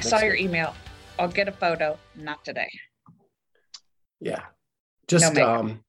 [0.00, 0.74] I saw your email.
[1.18, 1.98] I'll get a photo.
[2.16, 2.70] Not today.
[4.20, 4.40] Yeah.
[5.08, 5.60] Just makeup.
[5.60, 5.84] um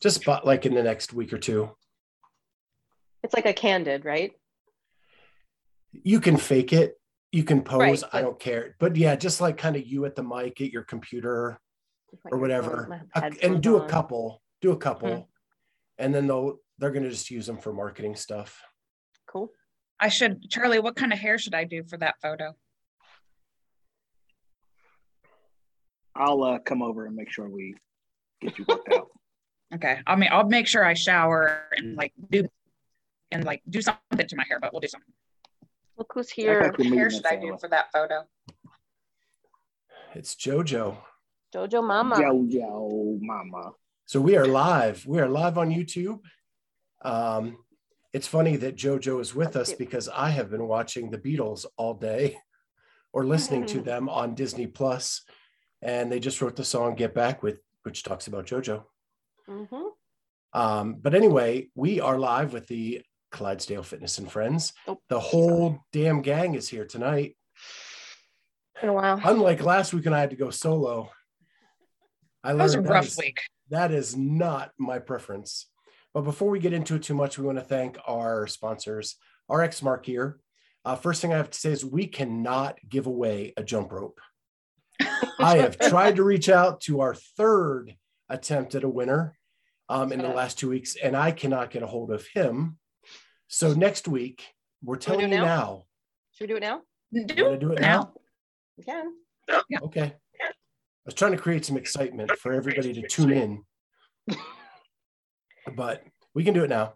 [0.00, 1.70] just but like in the next week or two.
[3.24, 4.32] It's like a candid, right?
[5.92, 6.94] You can fake it.
[7.32, 7.80] You can pose.
[7.80, 8.76] Right, I don't care.
[8.78, 11.58] But yeah, just like kind of you at the mic at your computer
[12.24, 13.02] like or whatever.
[13.14, 14.42] A- and do a couple.
[14.60, 15.08] Do a couple.
[15.08, 15.26] Mhm.
[15.98, 18.62] And then they'll they're gonna just use them for marketing stuff.
[19.26, 19.50] Cool.
[19.98, 22.54] I should, Charlie, what kind of hair should I do for that photo?
[26.18, 27.74] I'll uh, come over and make sure we
[28.40, 29.08] get you worked out.
[29.74, 29.98] Okay.
[30.06, 32.46] I mean, I'll make sure I shower and like do
[33.32, 35.12] and like do something to my hair, but we'll do something.
[35.98, 36.70] Look who's here.
[36.70, 37.58] thought you were What hair meeting should I do Ella.
[37.58, 38.22] for that photo?
[40.14, 40.96] It's JoJo.
[41.52, 42.20] Jojo Mama.
[42.20, 43.72] Yo, yo, mama.
[44.04, 45.04] So we are live.
[45.04, 46.20] We are live on YouTube.
[47.02, 47.58] Um,
[48.12, 49.78] it's funny that JoJo is with us Cute.
[49.80, 52.38] because I have been watching the Beatles all day
[53.12, 55.22] or listening to them on Disney Plus,
[55.82, 58.82] and they just wrote the song Get Back with, which talks about JoJo.
[59.48, 59.64] hmm
[60.52, 64.72] Um, but anyway, we are live with the Clydesdale Fitness and Friends.
[64.88, 67.36] Oh, The whole damn gang is here tonight.
[68.80, 69.20] Been a while.
[69.24, 71.10] Unlike last week when I had to go solo.
[72.44, 73.38] I That was a rough is- week.
[73.70, 75.66] that is not my preference.
[76.14, 79.16] But before we get into it too much, we want to thank our sponsors,
[79.50, 80.40] RX Smart Gear.
[80.84, 84.18] Uh, first thing I have to say is we cannot give away a jump rope.
[85.38, 87.94] I have tried to reach out to our third
[88.28, 89.36] attempt at a winner
[89.88, 92.78] um, in the last two weeks, and I cannot get a hold of him.
[93.48, 94.44] So next week,
[94.82, 95.44] we're Can we do telling you now?
[95.44, 95.84] now.
[96.32, 96.82] Should we do it now?
[97.12, 98.12] Do want do it now?
[98.76, 99.12] We can.
[99.82, 100.14] Okay.
[100.42, 103.62] I was trying to create some excitement for everybody to tune in,
[105.76, 106.02] but
[106.34, 106.94] we can do it now.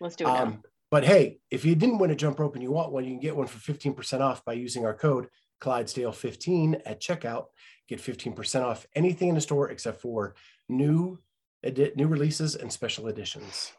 [0.00, 0.42] Let's do it now.
[0.42, 3.10] Um, but hey, if you didn't win a jump rope and you want one, you
[3.10, 5.28] can get one for 15% off by using our code
[5.60, 7.46] Clydesdale15 at checkout.
[7.88, 10.34] Get 15% off anything in the store except for
[10.68, 11.18] new
[11.64, 13.72] edi- new releases and special editions.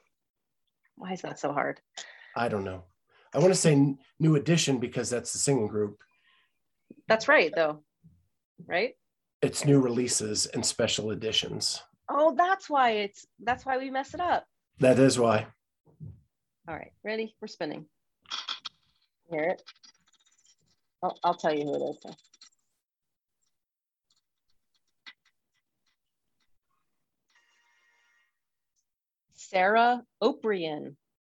[0.95, 1.79] Why is that so hard?
[2.35, 2.83] I don't know.
[3.33, 6.01] I want to say new edition because that's the singing group.
[7.07, 7.83] That's right, though.
[8.67, 8.95] Right?
[9.41, 11.81] It's new releases and special editions.
[12.09, 14.45] Oh, that's why it's that's why we mess it up.
[14.79, 15.47] That is why.
[16.67, 17.35] All right, ready?
[17.41, 17.85] We're spinning.
[19.31, 19.63] Hear it?
[21.03, 21.97] I'll, I'll tell you who it is.
[22.03, 22.15] though.
[29.33, 30.95] Sarah Oprian.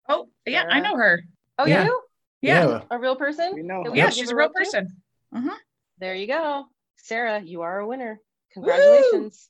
[0.09, 1.23] Oh, yeah, I know her.
[1.59, 1.85] Oh, Yeah.
[1.85, 2.01] you do?
[2.43, 2.81] Yeah.
[2.91, 3.53] A real person?
[3.55, 3.97] We know her.
[3.97, 4.89] Yeah, can she's a a real person.
[5.35, 5.57] Uh-huh.
[5.99, 6.67] There you go.
[6.97, 8.21] Sarah, you are a winner.
[8.53, 9.49] Congratulations.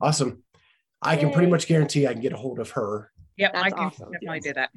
[0.00, 0.42] Awesome.
[1.00, 3.10] I can pretty much guarantee I can get a hold of her.
[3.38, 4.12] Yep, That's I can awesome.
[4.12, 4.70] definitely do that.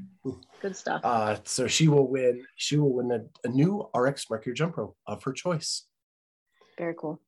[0.62, 1.02] Good stuff.
[1.04, 2.46] Uh, so she will win.
[2.56, 5.88] She will win a, a new RX Smart Gear jump rope of her choice.
[6.78, 7.20] Very cool.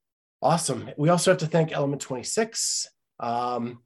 [0.43, 0.91] Awesome.
[0.95, 2.87] We also have to thank Element 26.
[3.19, 3.81] Um,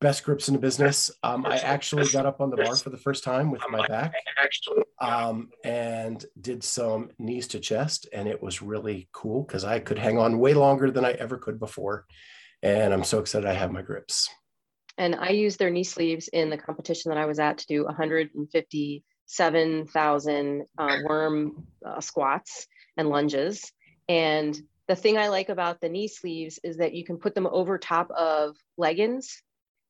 [0.00, 1.10] best grips in the business.
[1.22, 4.14] Um, I actually got up on the bar for the first time with my back
[5.00, 9.98] um, and did some knees to chest, and it was really cool because I could
[9.98, 12.06] hang on way longer than I ever could before.
[12.62, 14.28] And I'm so excited I have my grips.
[14.96, 17.84] And I used their knee sleeves in the competition that I was at to do
[17.84, 23.72] 157,000 uh, worm uh, squats and lunges.
[24.08, 24.56] And
[24.86, 27.78] the thing I like about the knee sleeves is that you can put them over
[27.78, 29.42] top of leggings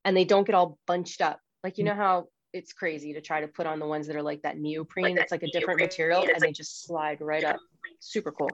[0.05, 1.41] and they don't get all bunched up.
[1.63, 4.23] Like, you know how it's crazy to try to put on the ones that are
[4.23, 7.57] like that neoprene, it's like a different material and they just slide right up.
[8.01, 8.51] Super cool.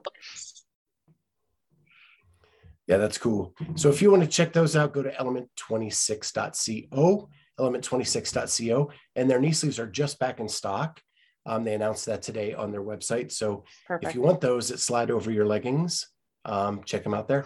[2.91, 3.55] Yeah, that's cool.
[3.75, 9.53] So if you want to check those out, go to element26.co, element26.co, and their knee
[9.53, 10.99] sleeves are just back in stock.
[11.45, 13.31] Um, they announced that today on their website.
[13.31, 14.09] So Perfect.
[14.09, 16.09] if you want those that slide over your leggings,
[16.43, 17.45] um, check them out there.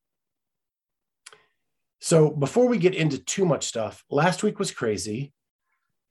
[2.00, 5.34] so before we get into too much stuff, last week was crazy.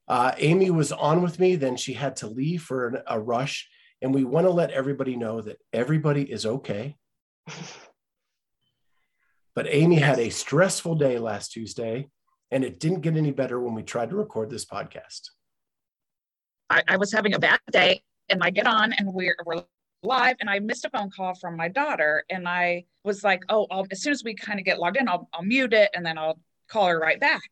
[0.08, 3.68] Uh, Amy was on with me, then she had to leave for an, a rush.
[4.00, 6.98] And we want to let everybody know that everybody is okay.
[9.56, 12.10] But Amy had a stressful day last Tuesday,
[12.52, 15.30] and it didn't get any better when we tried to record this podcast.
[16.70, 19.64] I, I was having a bad day and I get on and we're, we're
[20.04, 23.68] live and I missed a phone call from my daughter and I was like, oh,
[23.70, 26.06] I'll, as soon as we kind of get logged in, I'll, I'll mute it and
[26.06, 26.40] then I'll
[26.70, 27.50] call her right back.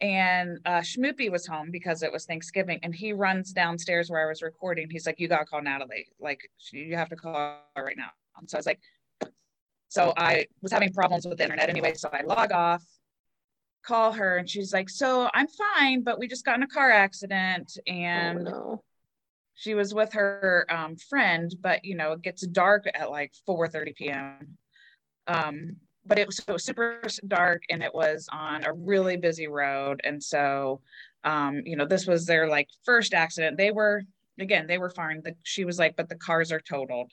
[0.00, 4.28] And uh, Schmoopy was home because it was Thanksgiving and he runs downstairs where I
[4.28, 4.88] was recording.
[4.90, 6.06] He's like, you got to call Natalie.
[6.18, 6.40] Like,
[6.72, 8.10] you have to call her right now.
[8.38, 8.80] And so I was like,
[9.88, 11.94] so I was having problems with the internet anyway.
[11.94, 12.84] So I log off,
[13.82, 16.90] call her, and she's like, So I'm fine, but we just got in a car
[16.90, 18.84] accident and oh, no.
[19.54, 23.68] she was with her um, friend, but you know, it gets dark at like 4
[23.68, 24.58] 30 p.m.
[25.26, 30.00] Um, but it was, so super dark and it was on a really busy road.
[30.04, 30.80] And so,
[31.24, 33.58] um, you know, this was their like first accident.
[33.58, 34.02] They were,
[34.40, 35.20] again, they were fine.
[35.22, 37.12] The, she was like, but the cars are totaled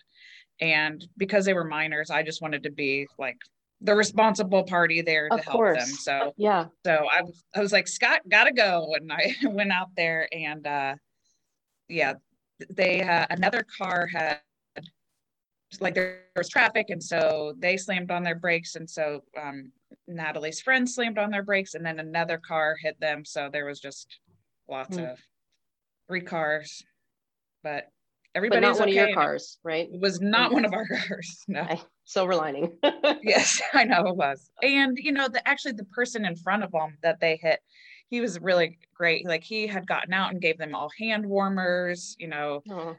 [0.62, 3.38] and because they were minors i just wanted to be like
[3.82, 5.78] the responsible party there to Of help course.
[5.78, 6.66] them so Yeah.
[6.86, 10.66] so I was, I was like scott gotta go and i went out there and
[10.66, 10.96] uh
[11.90, 12.14] yeah
[12.70, 14.40] they uh, another car had
[15.82, 19.72] like there was traffic and so they slammed on their brakes and so um
[20.08, 23.80] natalie's friend slammed on their brakes and then another car hit them so there was
[23.80, 24.20] just
[24.70, 25.04] lots Hmm.
[25.04, 25.20] of
[26.08, 26.86] three cars
[27.64, 27.90] but
[28.36, 29.88] But everybody's not one okay of your cars, right?
[29.92, 31.62] it was not one of our cars no.
[31.62, 32.78] I, silver lining.
[33.24, 34.50] yes i know it was.
[34.62, 37.60] And you know the actually the person in front of them that they hit
[38.10, 39.26] he was really great.
[39.26, 42.98] Like he had gotten out and gave them all hand warmers you know Oh,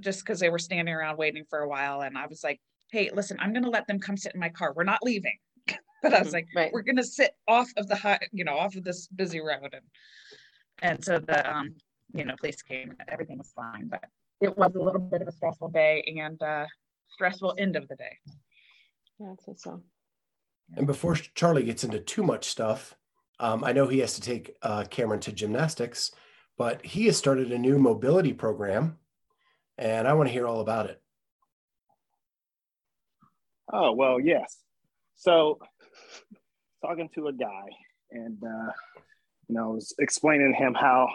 [0.00, 2.02] just because they were standing around waiting for a while.
[2.02, 2.60] And i was like
[2.92, 4.72] hey listen i'm going to let them come sit in my car.
[4.74, 5.38] We're not leaving.
[6.02, 6.72] But i was Mhm, like right.
[6.72, 9.70] we're going to sit off of the hot, you know off of this busy road.
[9.72, 9.82] And
[10.82, 11.74] and so the um
[12.14, 14.04] you know police came and everything was fine but
[14.40, 16.66] it was a little bit of a stressful day and uh
[17.08, 18.18] stressful end of the day
[19.18, 19.82] yeah, I'd so.
[20.76, 22.96] And before Charlie gets into too much stuff,
[23.38, 26.10] um, I know he has to take uh, Cameron to gymnastics,
[26.58, 28.98] but he has started a new mobility program,
[29.78, 31.00] and I want to hear all about it.
[33.72, 34.58] Oh well, yes.
[35.16, 35.58] So
[36.84, 37.66] talking to a guy,
[38.10, 38.72] and uh,
[39.48, 41.08] you know, I was explaining to him how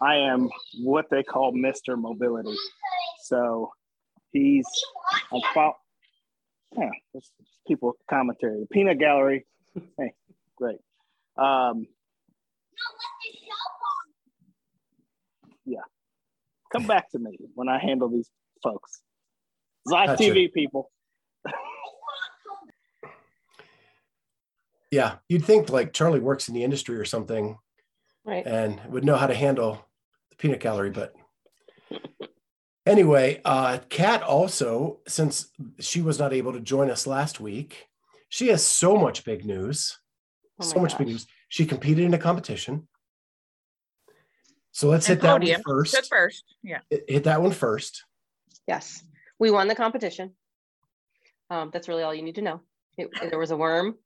[0.00, 0.48] I am
[0.80, 2.56] what they call Mister Mobility.
[3.22, 3.72] So
[4.32, 4.66] he's
[5.32, 5.76] I fought.
[6.76, 7.30] Yeah, there's
[7.66, 8.60] people commentary.
[8.60, 9.46] The Peanut Gallery.
[9.96, 10.12] Hey,
[10.56, 10.78] great.
[11.36, 11.86] Um,
[15.64, 15.80] yeah,
[16.72, 18.28] come back to me when I handle these
[18.62, 19.02] folks.
[19.86, 20.22] Live Gotcha.
[20.22, 20.90] TV people.
[24.90, 27.58] Yeah, you'd think like Charlie works in the industry or something
[28.24, 28.46] Right.
[28.46, 29.87] and would know how to handle the
[30.38, 31.14] peanut gallery, but
[32.86, 37.88] anyway, uh, Kat also, since she was not able to join us last week,
[38.28, 39.98] she has so much big news.
[40.60, 41.26] Oh so much big news.
[41.48, 42.88] She competed in a competition.
[44.72, 45.94] So let's And hit that one first.
[45.94, 48.04] Good first yeah Hit- Hit that one first.
[48.66, 49.02] Yes,
[49.38, 50.34] we won the competition.
[51.50, 52.60] Um, that's really all you need to know.
[52.98, 53.96] It, there was a worm.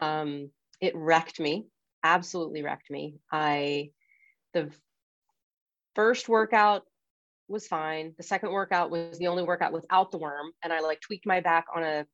[0.00, 1.68] Um, it wrecked me,
[2.02, 3.16] absolutely wrecked me.
[3.32, 3.92] I,
[4.52, 4.70] the
[5.94, 6.82] first workout
[7.48, 8.14] was fine.
[8.16, 11.40] The second workout was the only workout without the worm, and I like tweaked my
[11.40, 12.06] back on a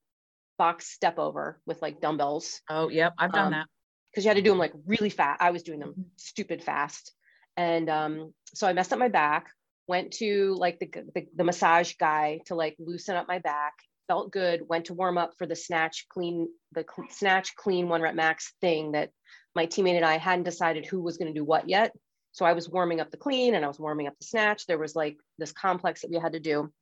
[0.59, 3.67] box step over with like dumbbells oh yep i've done Um, that
[4.11, 5.41] because you had to do them like really fast.
[5.41, 7.13] I was doing them stupid fast.
[7.57, 9.51] And um, so I messed up my back,
[9.87, 13.75] went to like the, the, the massage guy to like loosen up my back,
[14.09, 18.03] felt good, went to warm up for the snatch clean, the cl- snatch clean one
[18.03, 19.11] rep max thing that
[19.55, 21.93] my teammate and I hadn't decided who was going to do what yet.
[22.33, 24.67] So I was warming up the clean and I was warming up the snatch.
[24.67, 26.73] There was like this complex that we had to do.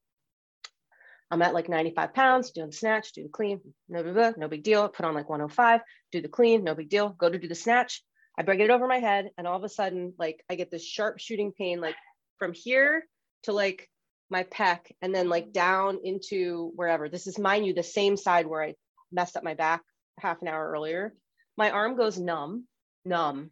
[1.31, 4.49] I'm at like 95 pounds, doing the snatch, do the clean, no, blah, blah, no
[4.49, 4.89] big deal.
[4.89, 7.11] Put on like 105, do the clean, no big deal.
[7.11, 8.03] Go to do the snatch.
[8.39, 10.87] I bring it over my head, and all of a sudden, like I get this
[10.87, 11.97] sharp shooting pain, like
[12.39, 13.05] from here
[13.43, 13.91] to like
[14.31, 17.09] my pec, and then like down into wherever.
[17.09, 18.75] This is, mind you, the same side where I
[19.11, 19.83] messed up my back
[20.19, 21.15] half an hour earlier.
[21.57, 22.65] My arm goes numb,
[23.05, 23.51] numb.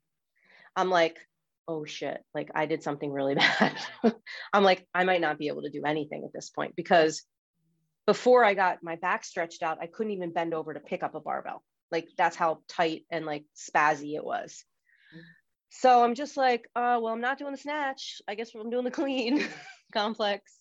[0.76, 1.18] I'm like,
[1.68, 3.76] oh shit, like I did something really bad.
[4.52, 7.22] I'm like, I might not be able to do anything at this point because
[8.06, 11.14] before I got my back stretched out, I couldn't even bend over to pick up
[11.14, 11.62] a barbell.
[11.90, 14.64] Like that's how tight and like spazzy it was.
[15.70, 18.22] So I'm just like, uh, well, I'm not doing the snatch.
[18.26, 19.44] I guess I'm doing the clean
[19.92, 20.54] complex.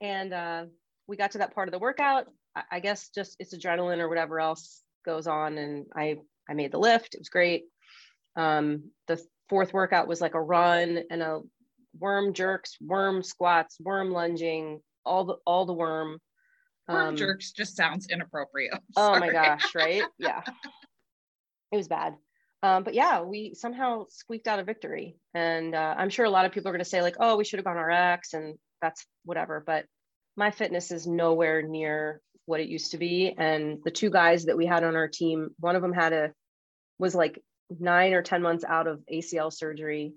[0.00, 0.64] And uh,
[1.06, 2.26] we got to that part of the workout.
[2.54, 5.56] I, I guess just it's adrenaline or whatever else goes on.
[5.56, 6.16] And I,
[6.48, 7.14] I made the lift.
[7.14, 7.64] It was great.
[8.36, 11.40] Um, the fourth workout was like a run and a
[11.98, 16.18] worm jerks, worm squats, worm lunging, all the all the worm.
[16.88, 18.74] Worm Um, jerks just sounds inappropriate.
[18.96, 20.02] Oh my gosh, right?
[20.18, 20.42] Yeah.
[21.72, 22.14] It was bad.
[22.62, 25.16] Um, but yeah, we somehow squeaked out a victory.
[25.34, 27.44] And uh, I'm sure a lot of people are going to say, like, oh, we
[27.44, 29.62] should have gone RX and that's whatever.
[29.66, 29.86] But
[30.36, 33.34] my fitness is nowhere near what it used to be.
[33.36, 36.32] And the two guys that we had on our team, one of them had a,
[36.98, 37.42] was like
[37.78, 40.14] nine or 10 months out of ACL surgery.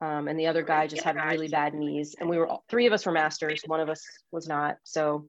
[0.00, 2.14] Um, and the other guy just had really bad knees.
[2.18, 3.62] And we were, all, three of us were masters.
[3.66, 4.76] One of us was not.
[4.82, 5.28] So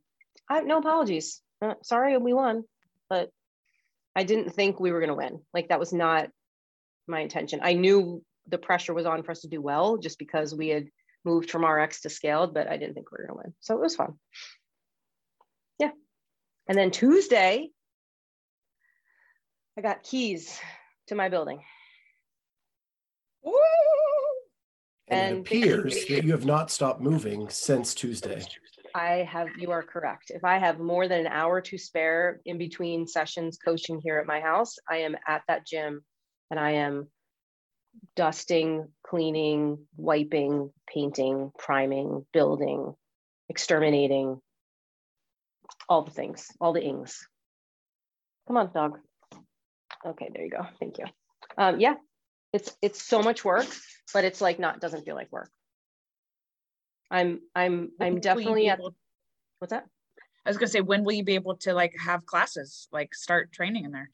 [0.50, 1.42] I no apologies.
[1.62, 2.64] Uh, sorry, we won,
[3.10, 3.30] but
[4.16, 5.40] I didn't think we were going to win.
[5.54, 6.30] Like that was not
[7.08, 7.60] my intention.
[7.64, 10.88] I knew the pressure was on for us to do well just because we had
[11.24, 13.54] moved from RX to scaled, but I didn't think we were going to win.
[13.62, 14.14] So it was fun.
[15.80, 15.92] Yeah.
[16.68, 17.70] And then Tuesday,
[19.78, 20.60] I got keys
[21.08, 21.62] to my building.
[23.44, 23.54] Woo!
[25.08, 28.44] And, And it appears that you have not stopped moving since Tuesday.
[28.96, 30.32] I have, you are correct.
[30.34, 34.26] If I have more than an hour to spare in between sessions coaching here at
[34.26, 36.04] my house, I am at that gym
[36.50, 37.08] and I am
[38.16, 42.94] dusting, cleaning, wiping, painting, priming, building,
[43.50, 44.40] exterminating,
[45.90, 47.28] all the things, all the ings.
[48.48, 49.00] Come on, dog.
[50.06, 50.68] Okay, there you go.
[50.80, 51.06] Thank you.
[51.58, 51.96] Um, yeah,
[52.54, 53.68] it's it's so much work,
[54.14, 55.50] but it's like not doesn't feel like work.
[57.10, 58.80] I'm I'm I'm definitely at
[59.60, 59.86] what's that?
[60.46, 63.52] I was gonna say, when will you be able to like have classes, like start
[63.52, 64.10] training in there?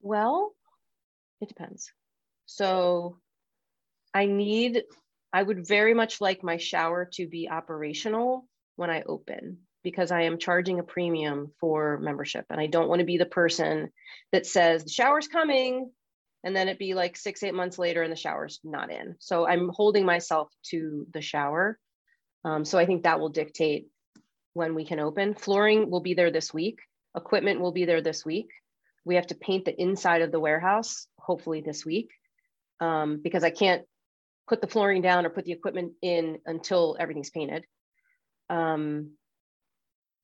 [0.00, 0.52] Well,
[1.40, 1.90] it depends.
[2.46, 3.18] So
[4.14, 4.84] I need,
[5.32, 10.22] I would very much like my shower to be operational when I open because I
[10.22, 12.44] am charging a premium for membership.
[12.50, 13.92] And I don't want to be the person
[14.32, 15.92] that says the shower's coming
[16.42, 19.14] and then it be like six, eight months later and the shower's not in.
[19.20, 21.78] So I'm holding myself to the shower.
[22.44, 23.86] Um, so I think that will dictate
[24.54, 25.34] when we can open.
[25.34, 26.80] Flooring will be there this week.
[27.16, 28.48] Equipment will be there this week.
[29.04, 32.10] We have to paint the inside of the warehouse, hopefully this week,
[32.80, 33.84] um, because I can't
[34.48, 37.64] put the flooring down or put the equipment in until everything's painted.
[38.50, 39.12] Um,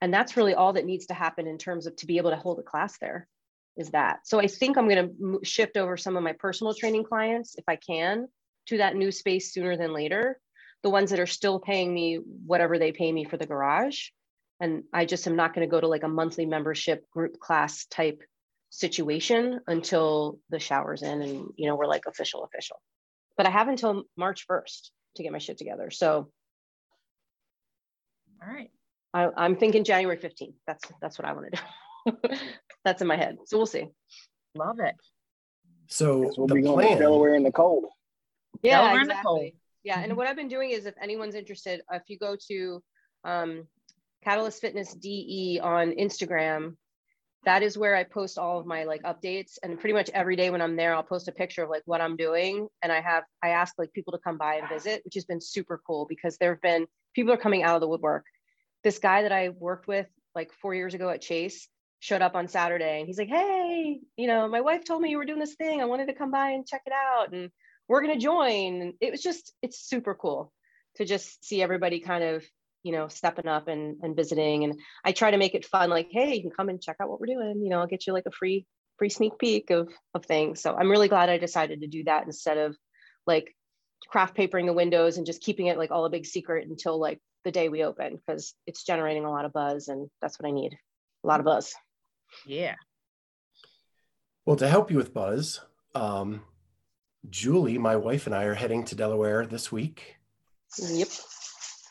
[0.03, 2.37] and that's really all that needs to happen in terms of to be able to
[2.37, 3.29] hold a class there
[3.77, 4.27] is that.
[4.27, 7.65] So I think I'm going to shift over some of my personal training clients, if
[7.69, 8.27] I can,
[8.67, 10.41] to that new space sooner than later.
[10.83, 14.09] The ones that are still paying me whatever they pay me for the garage.
[14.59, 17.87] And I just am not going to go to like a monthly membership group class
[17.87, 18.21] type
[18.71, 22.81] situation until the shower's in and you know we're like official official
[23.37, 26.31] but i have until march 1st to get my shit together so
[28.43, 28.71] All right.
[29.15, 31.63] I, i'm thinking january 15th that's that's what i want to
[32.07, 32.37] do
[32.85, 33.87] that's in my head so we'll see
[34.55, 34.95] Love it.
[35.89, 37.87] So we'll the be going to Delaware in the cold.
[38.63, 39.33] yeah Delaware and exactly.
[39.45, 39.51] Nicole.
[39.85, 42.83] yeah and what i've been doing is if anyone's interested if you go to
[43.25, 43.67] um,
[44.25, 46.77] catalyst fitness de on instagram
[47.45, 50.51] that is where i post all of my like updates and pretty much every day
[50.51, 53.25] when i'm there i'll post a picture of like what i'm doing and i have
[53.43, 56.37] i ask like people to come by and visit which has been super cool because
[56.39, 58.25] there have been people are coming out of the woodwork
[58.85, 61.69] this guy that i worked with like four years ago at chase
[62.01, 65.19] showed up on saturday and he's like hey you know my wife told me you
[65.19, 65.81] were doing this thing.
[65.81, 67.51] I wanted to come by and check it out and
[67.89, 68.83] we're going to join.
[68.83, 70.53] And it was just it's super cool
[70.97, 72.45] to just see everybody kind of
[72.83, 74.65] you know stepping up and, and visiting.
[74.65, 77.09] And i try to make it fun like hey you can come and check out
[77.09, 77.61] what we're doing.
[77.63, 78.67] You know i'll get you like a free
[78.99, 80.61] free sneak peek of of things.
[80.61, 82.77] So i'm really glad i decided to do that instead of
[83.27, 83.55] like
[84.09, 87.21] craft papering the windows and just keeping it like all a big secret until like
[87.45, 90.53] the day we open because it's generating a lot of buzz and that's what i
[90.53, 90.77] need
[91.25, 91.75] a lot of buzz
[92.47, 92.75] Yeah.
[94.47, 95.61] well, to help you with Buzz,
[95.95, 96.43] um,
[97.31, 100.17] Julie, my wife, and I are heading to Delaware this week.
[100.79, 101.09] yep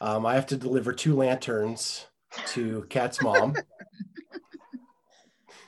[0.02, 2.06] Um, I have to deliver two lanterns
[2.48, 3.56] to Kat's mom.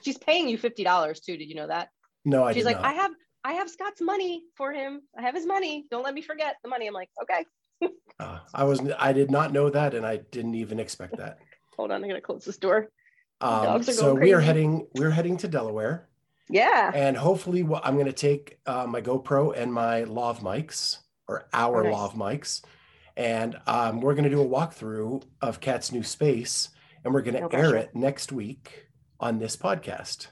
[0.01, 1.89] she's paying you $50 too did you know that
[2.25, 2.85] No, I she's did like not.
[2.85, 3.11] i have
[3.45, 6.69] i have scott's money for him i have his money don't let me forget the
[6.69, 7.45] money i'm like okay
[8.19, 11.37] Uh, I was I did not know that, and I didn't even expect that.
[11.75, 12.87] hold on i'm gonna close this door
[13.41, 16.07] Um, so we are heading we're heading to Delaware,
[16.49, 20.99] yeah and hopefully, what I'm going to take uh, my GoPro and my lav mics
[21.27, 21.93] or our Oh, nice.
[21.93, 22.61] lav mics,
[23.17, 26.69] and um, we're going to do a walkthrough of Cat's new space,
[27.03, 28.85] and we're going to Oh, air it next week
[29.19, 30.27] on this podcast.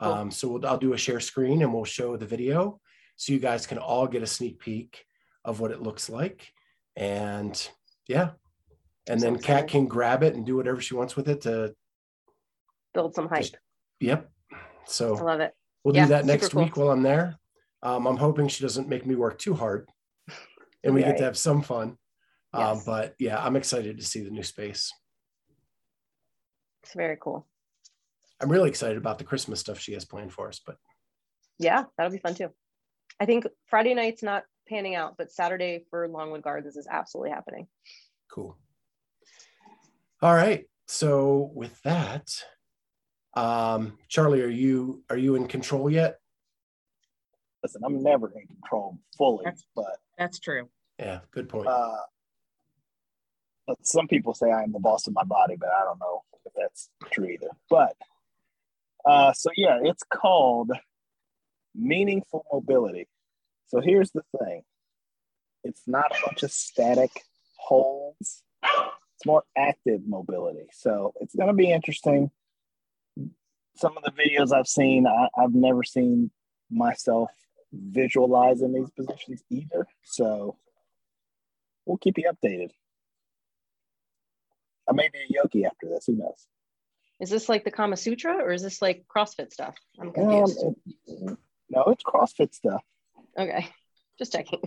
[0.00, 0.12] Cool.
[0.12, 2.80] Um, so we'll, I'll do a share screen and we'll show the video
[3.16, 5.04] so you guys can all get a sneak peek
[5.44, 6.52] of what it looks like.
[6.98, 7.68] And
[8.08, 8.30] yeah.
[9.08, 9.68] And then Kat excited.
[9.70, 11.74] can grab it and do whatever she wants with it to,
[12.92, 13.42] Build some hype.
[13.42, 13.56] Just-
[14.00, 14.28] yep.
[14.86, 15.52] So I love it.
[15.84, 16.64] we'll Yeah, do that next cool.
[16.64, 17.38] week while I'm there.
[17.82, 19.88] Um, I'm hoping she doesn't make me work too hard
[20.84, 21.96] and we get to have some fun.
[22.52, 24.92] Um, but yeah, I'm excited to see the new space.
[26.82, 27.46] It's very cool.
[28.40, 30.76] I'm really excited about the Christmas stuff she has planned for us, but
[31.58, 32.48] Yeah, that'll be fun too.
[33.20, 37.66] I think Friday night's not panning out, but Saturday for Longwood Gardens is absolutely happening.
[38.30, 38.56] cool.
[40.20, 40.64] All right.
[40.86, 42.30] So with that,
[43.34, 46.18] um, Charlie, are you are you in control yet?
[47.62, 50.68] Listen, I'm never in control fully, That's- but That's true.
[50.98, 51.68] Yeah, good point.
[51.68, 51.98] uh,
[53.66, 56.22] but some people say I am the boss of my body, but I don't know
[56.44, 57.48] if that's true either.
[57.70, 57.96] But
[59.04, 60.70] uh, so yeah, it's called
[61.74, 63.06] meaningful mobility.
[63.68, 64.62] So here's the thing:
[65.64, 67.10] it's not a bunch of static
[67.58, 68.42] holds.
[68.62, 70.66] It's more active mobility.
[70.72, 72.30] So it's going to be interesting.
[73.76, 76.30] Some of the videos I've seen, I, I've never seen
[76.70, 77.30] myself
[77.72, 79.86] visualize in these positions either.
[80.04, 80.56] So
[81.86, 82.70] we'll keep you updated.
[84.88, 86.06] I may be a yogi after this.
[86.06, 86.46] Who knows?
[87.20, 89.76] Is this like the Kama Sutra or is this like CrossFit stuff?
[90.00, 90.64] I'm Um, confused.
[91.06, 91.38] it-
[91.70, 92.82] no, it's CrossFit stuff.
[93.38, 93.68] Okay,
[94.18, 94.60] just checking.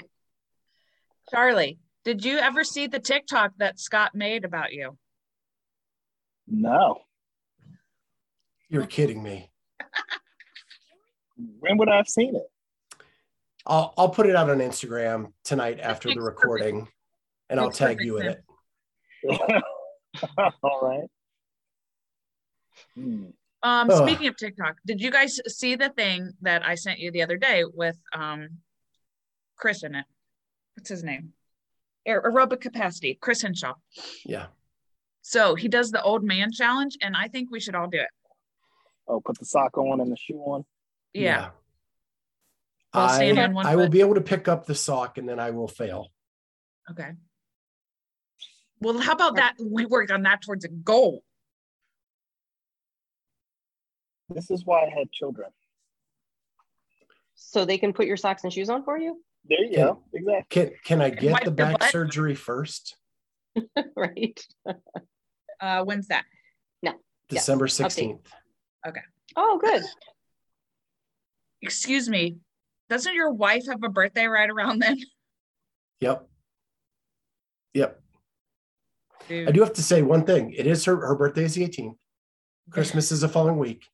[1.30, 4.98] Charlie, did you ever see the TikTok that Scott made about you?
[6.48, 7.02] No.
[8.70, 9.50] You're kidding me.
[11.60, 12.44] When would I have seen it?
[13.66, 16.88] I'll I'll put it out on Instagram tonight after the recording,
[17.50, 18.44] and I'll tag you in it.
[20.64, 21.10] All right.
[22.96, 23.26] Hmm.
[23.64, 24.08] Um, Ugh.
[24.08, 27.38] speaking of TikTok, did you guys see the thing that I sent you the other
[27.38, 28.50] day with um
[29.62, 30.06] Chris in it?
[30.76, 31.34] What's his name?
[32.06, 33.76] Aer- Aerobic capacity, Chris Hinshaw.
[34.26, 34.48] Yeah.
[35.22, 38.10] So he does the old man challenge, and I think we should all do it.
[39.08, 40.66] Oh, put the sock on and the shoe on.
[41.14, 41.50] Yeah.
[42.94, 45.30] I, We'll stand on one I will be able to pick up the sock and
[45.30, 46.12] then I will fail.
[46.90, 47.12] Okay.
[48.82, 49.54] Well, how about that?
[49.64, 51.24] We worked on that towards a goal.
[54.30, 55.50] This is why I had children.
[57.36, 60.04] So they can put your socks and shoes on for you, There you Can- go.
[60.14, 60.46] Exactly.
[60.50, 61.92] Can can I get the back butt?
[61.92, 62.96] surgery first?
[63.96, 64.40] right?
[65.60, 66.26] Uh, when's that?
[66.82, 66.94] No.
[67.30, 68.18] December update.
[68.84, 68.96] 16th.
[69.36, 69.84] Oh, good.
[71.62, 72.38] Excuse me.
[72.90, 74.98] Doesn't your wife have a birthday right around then?
[76.00, 76.28] Yep.
[77.76, 78.02] Yep.
[79.28, 79.48] Dude.
[79.50, 80.52] I do have to say one thing.
[80.58, 81.94] It is her her birthday is the 18th.
[82.72, 83.86] Christmas is the following week.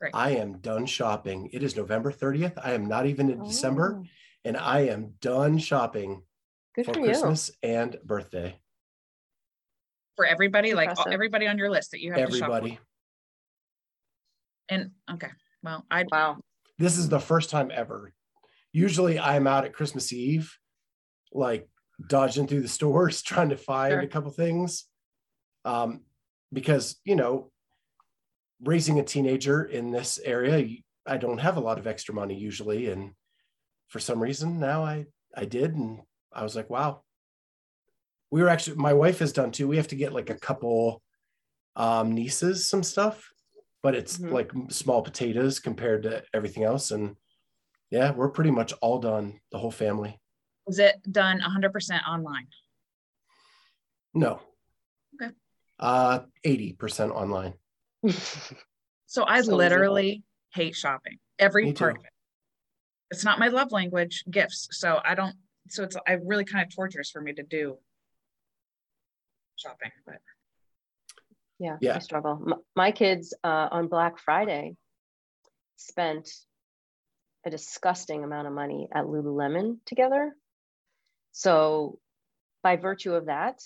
[0.00, 0.12] Right.
[0.14, 1.50] I am done shopping.
[1.52, 2.54] It is November 30th.
[2.64, 4.06] I am not even in December, Oh,
[4.44, 6.22] and I am done shopping
[6.74, 7.04] good for for.
[7.04, 8.58] Christmas and birthday.
[10.16, 12.56] For everybody, like all- everybody on your list that you have to shop for.
[12.56, 12.78] Everybody.
[14.68, 15.28] And okay,
[15.62, 16.38] well, I Wow.
[16.78, 18.12] This is the first time ever.
[18.72, 20.56] Usually I'm out at Christmas Eve,
[21.32, 21.68] like
[22.08, 24.00] dodging through the stores, trying to find Sure.
[24.00, 24.86] a couple things.
[25.64, 26.04] Um,
[26.52, 27.52] because, you know,
[28.62, 32.34] raising a teenager in this area, you- I don't have a lot of extra money
[32.38, 32.88] usually.
[32.90, 33.14] And
[33.90, 35.74] for some reason now I, I did.
[35.74, 36.00] And
[36.32, 37.02] I was like, wow.
[38.30, 39.66] We were actually, my wife has done too.
[39.66, 41.02] We have to get like a couple
[41.74, 43.28] um, nieces some stuff,
[43.82, 44.30] but it's Mhm.
[44.32, 46.92] like small potatoes compared to everything else.
[46.92, 47.16] And
[47.90, 50.18] yeah, we're pretty much all done, the whole family.
[50.66, 52.46] was it done 100% online.
[54.14, 54.40] No.
[55.20, 55.34] Okay.
[55.80, 57.54] Uh, 80% online.
[59.06, 60.22] So I So literally
[60.54, 61.18] hate shopping.
[61.36, 61.98] Every Me part too.
[61.98, 62.12] of it.
[63.10, 64.68] It's not my love language, gifts.
[64.72, 65.34] So I don't.
[65.68, 67.78] So it's I really kind of torturous for me to do
[69.56, 69.90] shopping.
[70.06, 70.20] But
[71.58, 71.96] Yeah, Yeah.
[71.96, 72.40] I struggle.
[72.46, 74.76] M- my kids uh, on Black Friday
[75.76, 76.28] spent
[77.44, 80.34] a disgusting amount of money at Lululemon together.
[81.32, 81.98] So,
[82.62, 83.60] by virtue of that,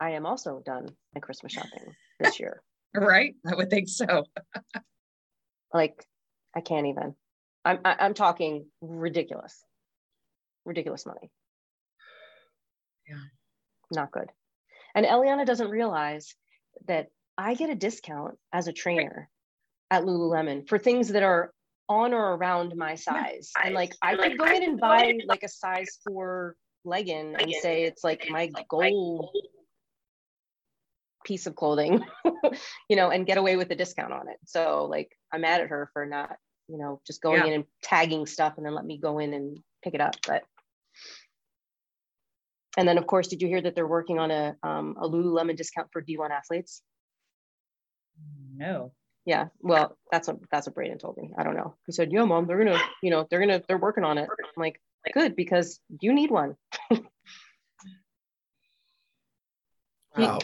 [0.00, 2.62] I am also done my Christmas shopping this year.
[2.94, 4.24] right, I would think so.
[5.74, 6.04] Like,
[6.54, 7.14] I can't even.
[7.64, 9.64] I'm I- I'm talking ridiculous,
[10.64, 11.30] ridiculous money.
[13.08, 13.18] Yeah.
[13.94, 14.30] not good.
[14.94, 16.34] And Eliana doesn't realize
[16.86, 19.28] that I get a discount as a trainer
[19.90, 21.52] at Lululemon for things that are
[21.88, 23.50] on or around my size.
[23.62, 27.84] And like I could go in and buy like a size four legging and say
[27.84, 29.30] it's like my goal
[31.24, 32.04] piece of clothing,
[32.88, 34.38] you know, and get away with a discount on it.
[34.46, 36.36] So like I'm mad at her for not
[36.72, 37.46] you know, just going Yeah.
[37.48, 40.14] in and tagging stuff and then let me go in and pick it up.
[40.26, 40.42] But
[42.78, 45.56] and then of course, did you hear that they're working on a um, a Lululemon
[45.56, 46.82] discount for D1 athletes?
[48.56, 48.92] No.
[49.24, 51.30] Yeah, well, that's what that's what Braden told me.
[51.38, 51.76] I don't know.
[51.86, 54.48] He said, "Yo, mom, they're gonna, you know, they're gonna, they're working on it." I'm
[54.56, 54.80] like,
[55.14, 56.56] "Good, because you need one."
[60.16, 60.40] Wow.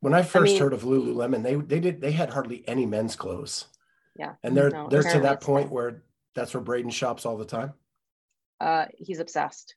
[0.00, 3.14] When I first mean- heard of Lululemon, they they did they had hardly any men's
[3.14, 3.66] clothes,
[4.16, 6.02] Yeah, and they're No, they're to that point been- where
[6.34, 7.72] that's where Braden shops all the time.
[8.60, 9.74] uh, he's obsessed.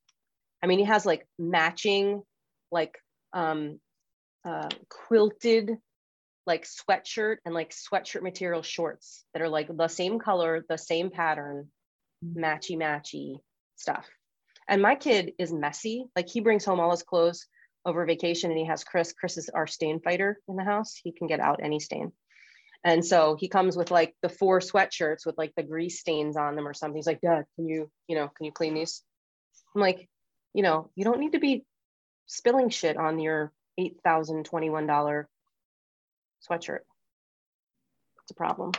[0.63, 2.23] I mean, he has like matching,
[2.71, 2.97] like
[3.33, 3.79] um,
[4.45, 5.77] uh, quilted,
[6.45, 11.09] like sweatshirt and like sweatshirt material shorts that are like the same color, the same
[11.09, 11.69] pattern,
[12.23, 13.37] matchy matchy
[13.75, 14.07] stuff.
[14.67, 16.05] And my kid is messy.
[16.15, 17.45] Like he brings home all his clothes
[17.85, 19.13] over vacation, and he has Chris.
[19.13, 20.99] Chris is our stain fighter in the house.
[21.01, 22.11] He can get out any stain.
[22.83, 26.55] And so he comes with like the four sweatshirts with like the grease stains on
[26.55, 26.95] them or something.
[26.95, 29.03] He's like, Dad, can you, you know, can you clean these?
[29.75, 30.07] I'm like,
[30.53, 31.65] you know, you don't need to be
[32.27, 35.25] spilling shit on your $8,021
[36.49, 36.79] sweatshirt.
[38.23, 38.71] It's a problem.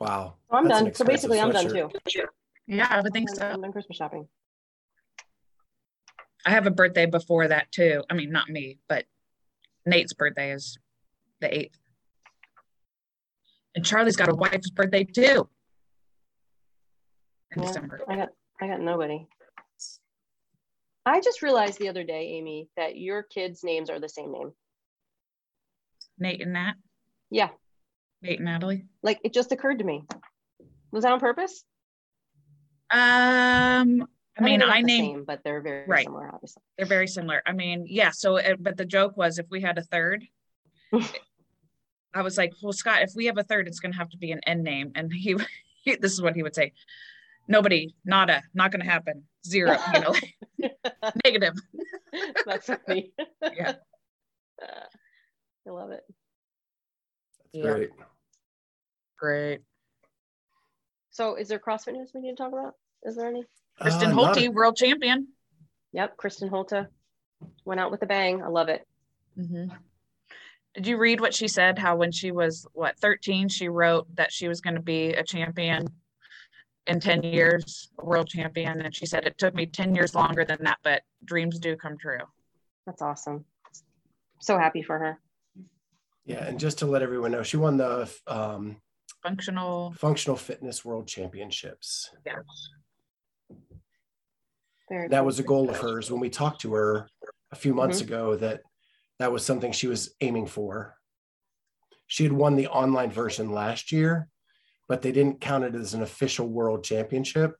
[0.00, 0.34] Wow.
[0.50, 0.84] So I'm That's done.
[0.84, 1.90] So expensive basically, I'm done too.
[2.66, 3.46] Yeah, I would think I'm, so.
[3.46, 4.28] I'm done Christmas shopping.
[6.44, 8.04] I have a birthday before that too.
[8.10, 9.04] I mean, not me, but
[9.84, 10.78] Nate's birthday is
[11.50, 11.74] the 8th.
[13.74, 15.48] And Charlie's got a wife's birthday too.
[17.52, 17.66] In Yeah.
[17.68, 18.00] December.
[18.08, 18.28] I got,
[18.60, 19.26] I got nobody.
[21.04, 24.52] I just realized the other day, Amy, that your kids' names are the same name.
[26.18, 26.74] Nate and Nat.
[27.30, 27.50] Yeah,
[28.22, 28.86] Nate and Natalie.
[29.02, 30.04] like it just occurred to me.
[30.90, 31.64] Was that on purpose?
[32.90, 34.06] Um,
[34.38, 36.04] I mean, I the named same, but they're very Right.
[36.04, 36.62] similar, obviously.
[36.76, 37.42] they're very similar.
[37.46, 38.10] I mean, yeah.
[38.10, 40.24] So, uh, but the joke was if we had a third,
[42.16, 44.16] I was like, well, Scott, if we have a third, it's going to have to
[44.16, 44.92] be an end name.
[44.94, 45.36] And he,
[45.84, 46.72] he this is what he would say
[47.48, 50.14] nobody, nada, not going to happen, zero, you know,
[51.24, 51.54] negative.
[52.46, 53.12] That's funny.
[53.54, 53.74] Yeah.
[54.62, 56.04] I love it.
[56.08, 57.62] That's Yeah.
[57.72, 57.90] great.
[59.18, 59.60] Great.
[61.10, 62.74] So, is there CrossFit news we need to talk about?
[63.02, 63.44] Is there any?
[63.80, 65.28] Kristin Uh, not- Holte, world champion.
[65.92, 66.86] Yep, Kristin Holte
[67.64, 68.42] went out with a bang.
[68.42, 68.86] I love it.
[69.38, 69.70] Mhm.
[70.76, 71.78] Did you read what she said?
[71.78, 75.24] How when she was what 13, she wrote that she was going to be a
[75.24, 75.88] champion
[76.86, 78.82] in 10 years, a world champion.
[78.82, 81.96] And she said it took me 10 years longer than that, but dreams do come
[81.96, 82.18] true.
[82.86, 83.46] That's awesome.
[84.40, 85.18] So happy for her.
[86.26, 88.76] Yeah, and just to let everyone know, she won the um,
[89.22, 89.94] Functional.
[89.96, 92.10] Functional Fitness World Championships.
[92.26, 92.34] Yeah.
[94.90, 95.26] Very That cool.
[95.26, 97.08] was a goal of hers when we talked to her
[97.50, 98.12] a few months Mm-hmm.
[98.12, 98.36] ago.
[98.36, 98.60] That
[99.18, 100.96] that was something she was aiming for.
[102.06, 104.28] She had won the online version last year,
[104.88, 107.56] but they didn't count it as an official world championship.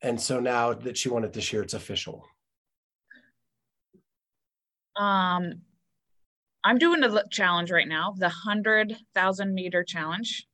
[0.00, 2.24] And so now that she won it this year, it's official.
[4.96, 5.62] Um,
[6.64, 10.46] I'm doing a challenge right now, the 100,000 meter challenge.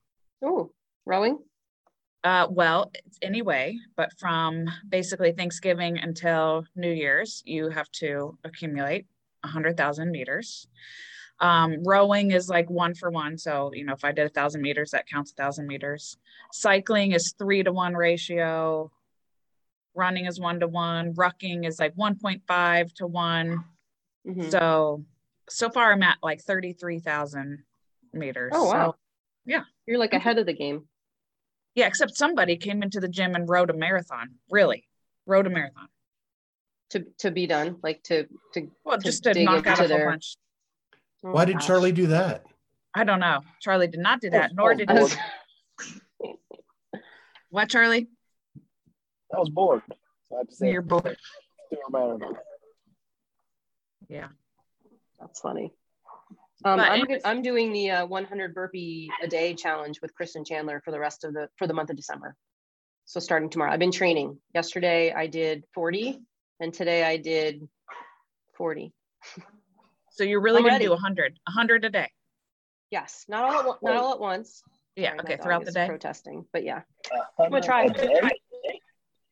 [0.43, 0.73] Oh,
[1.07, 1.39] rowing.
[2.25, 9.07] Uh, well, it's anyway, but from basically Thanksgiving until New Year's, you have to accumulate
[9.45, 10.67] 100,000 meters.
[11.41, 13.37] Um, rowing is like one for one.
[13.39, 16.17] So, you know, if I did a thousand meters, that counts a thousand meters.
[16.53, 18.91] Cycling is three to one ratio.
[19.95, 21.15] Running is one to one.
[21.15, 23.65] Rucking is like 1.5 to one.
[24.27, 24.51] Mhm.
[24.51, 25.05] So,
[25.49, 27.65] so far I'm at like 33,000
[28.13, 28.53] meters.
[28.55, 28.91] Oh wow.
[28.93, 28.97] So,
[29.45, 29.65] yeah.
[29.87, 30.89] You're like ahead of the game.
[31.75, 34.37] yeah, except somebody came into the gym and rode a marathon.
[34.51, 34.89] Really,
[35.27, 35.89] rode a marathon.
[36.95, 38.71] To to be done, like to to.
[38.85, 40.37] Well, To just to dig knock out a into whole their- bunch.
[41.25, 41.67] oh Why my did gosh.
[41.67, 42.45] Charlie do that?
[42.95, 43.41] I don't know.
[43.61, 45.11] Charlie did not do that, Oh, nor oh, did bored.
[45.11, 45.19] his.
[47.51, 48.09] What, Charlie?
[49.35, 49.83] I was bored.
[50.29, 51.17] So I had to say, You're bored.
[51.71, 52.35] do a marathon.
[54.09, 54.29] Yeah.
[55.21, 55.73] That's funny.
[56.65, 60.81] Um, I'm anyways- I'm doing the uh, 100 burpee a day challenge with Kristen Chandler
[60.85, 62.37] for the rest of the for the month of December.
[63.05, 64.39] So starting tomorrow, I've been training.
[64.55, 66.21] Yesterday I did 40,
[66.61, 67.69] and today I did
[68.57, 68.93] 40.
[70.11, 70.85] So you're really going to ready.
[70.85, 72.11] do 100, 100 a day.
[72.91, 74.63] Yes, not all at not all at once.
[74.95, 75.11] Yeah.
[75.11, 75.37] Sorry, okay.
[75.43, 75.87] Throughout the day.
[75.89, 76.83] Protesting, but yeah,
[77.41, 77.87] I'm gonna try.
[77.87, 78.23] 100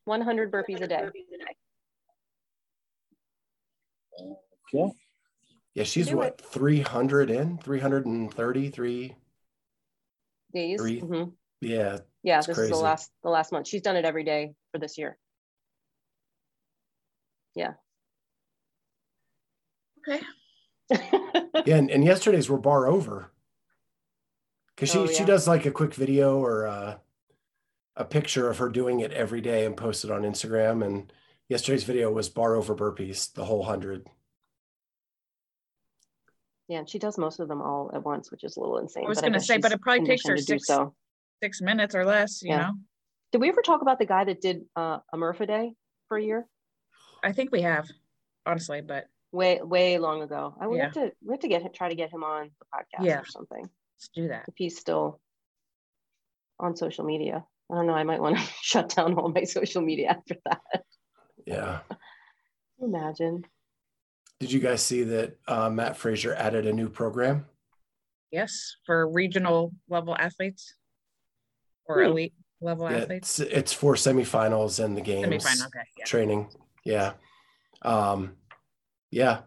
[0.04, 1.08] 100 burpees a day.
[4.74, 4.92] Okay.
[5.74, 9.16] Yeah, she's Do what, 300 in, 333?
[10.52, 10.80] Days.
[10.80, 11.00] Three.
[11.00, 11.32] Mhm.
[11.60, 13.68] Yeah, Yeah, It's this is the last the last month.
[13.68, 15.16] She's done it every day for this year.
[17.54, 17.74] Yeah
[20.06, 20.22] okay.
[21.66, 21.76] yeah.
[21.76, 23.30] And, and yesterday's were bar over.
[24.74, 26.98] because she Oh, she does like a quick video or uh,
[27.96, 30.84] a picture of her doing it every day and post it on Instagram.
[30.84, 31.12] And
[31.48, 34.06] yesterday's video was bar over burpees, the whole hundred.
[36.68, 39.04] Yeah, and she does most of them all at once, which is a little insane.
[39.04, 40.94] I was gonna say, but it probably takes her conditioned do six- So,
[41.42, 42.58] Six minutes or less, you Yeah.
[42.58, 42.72] know.
[43.32, 45.74] did we ever talk about the guy that did uh, a Murphy Day
[46.06, 46.46] for a year?
[47.22, 47.88] I think we have,
[48.46, 50.54] honestly, but Way, way long ago.
[50.60, 50.84] I would Yeah.
[50.84, 53.20] have to, we have to get him, try to get him on the podcast Yeah.
[53.20, 53.62] or something.
[53.96, 54.44] let's do that.
[54.48, 55.20] If he's still
[56.58, 57.94] on social media, I don't know.
[57.94, 60.84] I might want to shut down all my social media after that.
[61.46, 61.80] Yeah.
[62.82, 63.46] Imagine.
[64.40, 67.46] Did you guys see that uh, Mat Fraser added a new program?
[68.32, 70.74] Yes, for regional level athletes
[71.86, 72.10] or Hmm.
[72.10, 73.38] elite level Yeah, athletes.
[73.38, 75.86] it's, it's for semifinals and the games Semi-final, okay.
[75.96, 76.04] Yeah.
[76.04, 76.50] training.
[76.84, 77.12] Yeah.
[77.82, 78.32] Um,
[79.10, 79.40] yeah.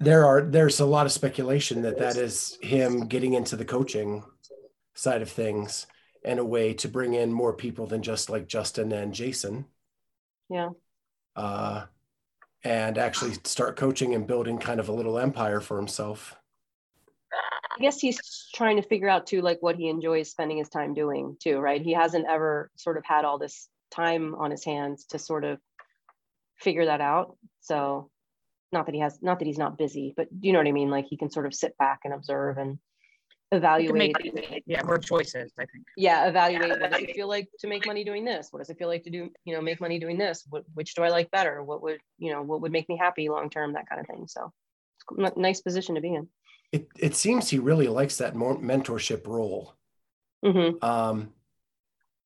[0.00, 4.24] There are there's a lot of speculation that that is him getting into the coaching
[4.94, 5.86] side of things
[6.24, 9.66] and a way to bring in more people than just like Justin and Jason.
[10.50, 10.70] Yeah.
[11.36, 11.86] Uh,
[12.64, 16.36] and actually start coaching and building kind of a little empire for himself.
[17.76, 18.20] I guess he's
[18.54, 21.82] trying to figure out too, like what he enjoys spending his time doing too, right?
[21.82, 25.58] He hasn't ever sort of had all this time on his hands to sort of
[26.58, 27.36] figure that out.
[27.60, 28.10] So
[28.72, 30.90] not that he has, not that he's not busy, but you know what I mean?
[30.90, 32.78] Like he can sort of sit back and observe and
[33.52, 34.16] evaluate.
[34.24, 35.86] make, yeah, more choices, I think.
[35.96, 38.48] yeah, evaluate what does it feel like to make money doing this?
[38.50, 40.44] What does it feel like to do, you know, make money doing this?
[40.48, 41.62] What, which do I like better?
[41.62, 43.74] What would, you know, what would make me happy long term?
[43.74, 44.26] That kind of thing.
[44.26, 44.52] So
[45.18, 46.28] it's a nice position to be in.
[46.72, 49.76] It, it seems he really likes that more mentorship role.
[50.44, 51.33] hmm Um,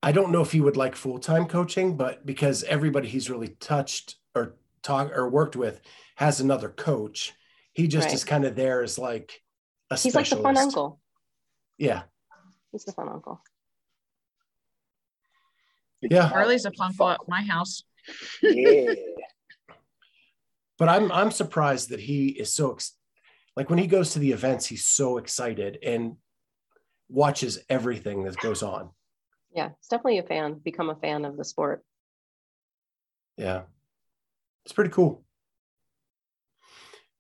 [0.02, 3.48] I don't know if he would like full time coaching, but because everybody he's really
[3.60, 5.80] touched or talked or worked with
[6.16, 7.32] has another coach,
[7.72, 8.14] he just Right.
[8.14, 9.42] is kind of there as like
[9.90, 11.00] a He's like the fun uncle.
[11.78, 12.02] Yeah,
[12.72, 13.40] He's the fun uncle.
[16.00, 16.28] Yeah.
[16.28, 17.82] Charlie's a fun uncle at my house.
[18.42, 18.94] Yeah.
[20.78, 22.94] but I'm I'm surprised that he is so ex-
[23.56, 26.16] like when he goes to the events, he's so excited and
[27.08, 28.90] watches everything that goes on.
[29.54, 30.54] Yeah, it's definitely a fan.
[30.54, 31.82] Become a fan of the sport.
[33.36, 33.62] Yeah,
[34.64, 35.24] it's pretty cool.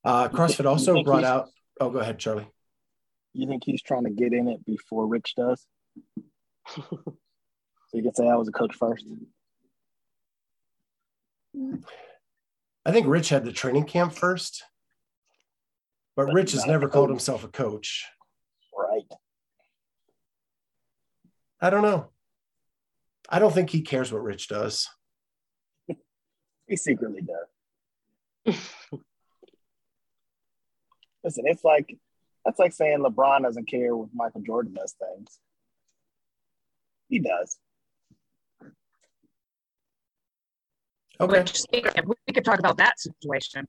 [0.04, 1.48] Uh, CrossFit also brought out.
[1.80, 2.48] Oh, go ahead, Charlie.
[3.32, 5.64] You think he's trying to get in it before Rich does?
[6.74, 7.18] so
[7.92, 9.04] you can say I was a coach first.
[12.84, 14.64] I think Rich had the training camp first,
[16.16, 18.06] but But Rich has never called himself a coach.
[18.76, 19.02] Right.
[21.60, 22.10] I don't know.
[23.28, 24.88] I don't think he cares what Rich does.
[26.66, 28.56] He secretly does.
[31.24, 31.96] Listen, it's like
[32.44, 35.38] that's like saying LeBron doesn't care what Michael Jordan does things.
[37.08, 37.56] He does.
[41.20, 41.40] Okay.
[41.40, 43.66] Which, we could talk about that situation.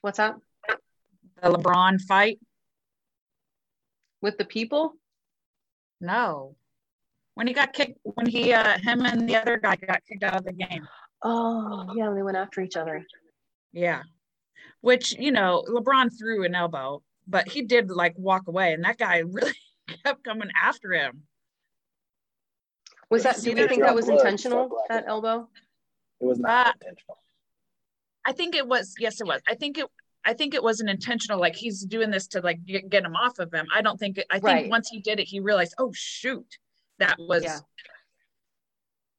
[0.00, 0.40] What's up?
[1.42, 2.40] The LeBron fight.
[4.20, 4.94] With the people?
[6.00, 6.56] No.
[7.34, 10.36] When he got kicked, when he, uh, him and the other guy got kicked out
[10.36, 10.86] of the game.
[11.22, 13.04] Oh, yeah, they went after each other.
[13.72, 14.02] Yeah.
[14.82, 18.98] Which, you know, LeBron threw an elbow, but he did like walk away, and that
[18.98, 19.52] guy really
[20.04, 21.22] kept coming after him.
[23.10, 24.88] Was that, do we that think that was intentional, black.
[24.88, 25.48] that elbow?
[26.20, 27.18] It was not Uh, intentional.
[28.24, 29.42] I think it was, yes, it was.
[29.46, 29.86] I think it,
[30.24, 31.38] I think it wasn't intentional.
[31.38, 33.66] Like he's doing this to like get, get him off of him.
[33.74, 34.70] I don't think, I think Right.
[34.70, 36.46] once he did it, he realized, oh, shoot,
[36.98, 37.58] that was, Yeah.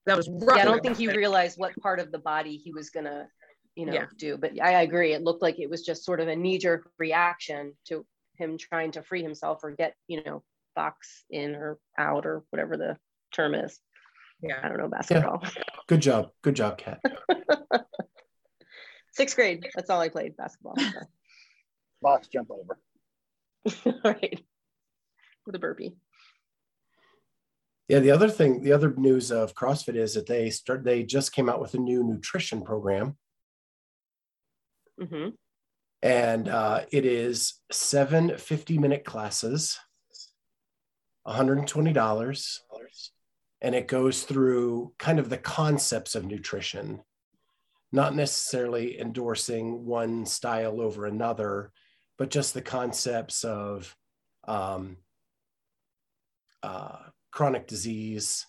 [0.06, 0.58] that was rough.
[0.58, 3.28] Yeah, I don't think he realized what part of the body he was gonna,
[3.76, 4.06] you know, Yeah.
[4.18, 4.38] do.
[4.38, 5.14] But I agree.
[5.14, 8.06] It looked like it was just sort of a knee-jerk reaction to
[8.38, 10.44] him trying to free himself or get, you know,
[10.76, 12.98] box in or out or whatever the
[13.34, 13.80] term is.
[14.42, 14.60] Yeah.
[14.62, 15.42] I don't know basketball.
[15.88, 16.32] Good job.
[16.42, 17.00] Good job, Kat.
[19.14, 19.66] Sixth grade.
[19.76, 20.76] That's all I played basketball.
[20.78, 21.00] so.
[22.02, 22.78] Box jump over.
[23.86, 24.44] all right.
[25.46, 25.96] With a burpee.
[27.88, 31.34] Yeah, the other thing, the other news of CrossFit is that they start they just
[31.34, 33.18] came out with a new nutrition program.
[35.00, 35.30] hmm
[36.02, 39.80] and uh, it is seven 50 minute classes
[41.28, 42.60] $120
[43.62, 47.02] and it goes through kind of the concepts of nutrition
[47.92, 51.72] not necessarily endorsing one style over another
[52.18, 53.96] but just the concepts of
[54.48, 54.98] um,
[56.62, 56.98] uh,
[57.36, 58.46] chronic disease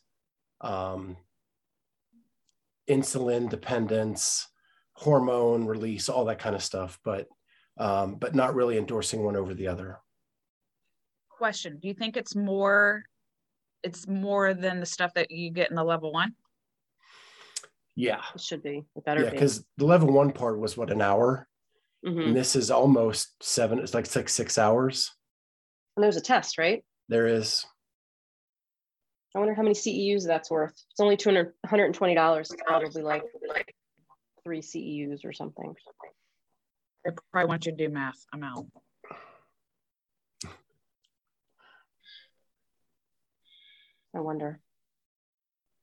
[0.60, 1.16] um,
[2.88, 4.46] insulin dependence
[4.92, 7.26] hormone release all that kind of stuff but
[7.78, 9.98] um, but not really endorsing one over the other.
[11.28, 11.78] question.
[11.82, 13.04] Do you think it's more
[13.82, 16.32] it's more than the stuff that you get in the level one?
[17.94, 18.22] Yeah.
[18.34, 18.86] It should be.
[18.96, 19.36] It better Yeah, be.
[19.36, 21.46] because the level one part was what an hour,
[22.06, 22.28] Mhm.
[22.28, 23.78] and this is almost seven.
[23.78, 25.12] It's like it's like six hours.
[25.96, 26.82] And there's a test, right?
[27.10, 27.66] There is.
[29.34, 30.72] I wonder how many CEUs that's worth.
[30.90, 32.40] It's only 200 $120.
[32.40, 33.24] It's probably like
[34.44, 35.74] three CEUs or something.
[37.06, 38.24] I probably want you to do math.
[38.32, 38.66] I'm out.
[44.14, 44.60] I wonder.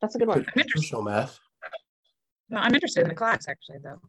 [0.01, 0.39] That's a good one.
[0.39, 0.99] I'm interested.
[1.01, 1.39] Math.
[2.49, 4.01] No, I'm interested in the class actually, though.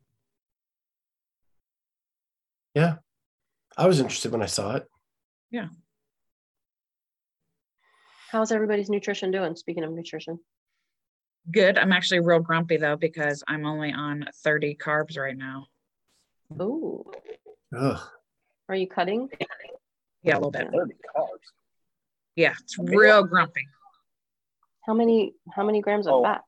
[2.74, 2.96] Yeah.
[3.76, 4.88] I was interested when I saw it.
[8.34, 9.54] How's everybody's nutrition doing?
[9.54, 10.40] Speaking of nutrition.
[11.52, 11.78] Good.
[11.78, 15.66] I'm actually real grumpy though because I'm only on 30 carbs right now.
[16.58, 17.04] Oh,
[17.78, 18.00] Ugh.
[18.68, 19.28] are you cutting?
[20.24, 20.68] Yeah, a little bit.
[20.72, 21.28] 30 carbs.
[22.34, 23.68] Yeah, it's real grumpy.
[24.84, 26.22] How many how many grams of Oh.
[26.24, 26.42] fat?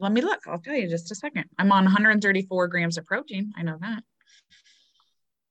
[0.00, 0.40] Let me look.
[0.48, 1.44] I'll tell you just a second.
[1.56, 3.52] I'm on 134 grams of protein.
[3.56, 4.02] I know that.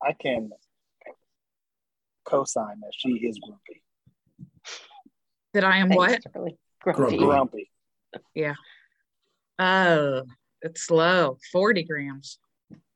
[0.04, 0.50] I can
[2.26, 3.84] co-sign that she is grumpy.
[5.54, 6.10] That I am what?
[6.12, 6.58] Thanks, Charlie.
[6.82, 7.18] Grumpy.
[7.18, 7.70] Grumpy.
[8.36, 8.56] Grumpy.
[9.58, 10.24] Oh,
[10.62, 11.38] it's low.
[11.52, 12.40] 40 grams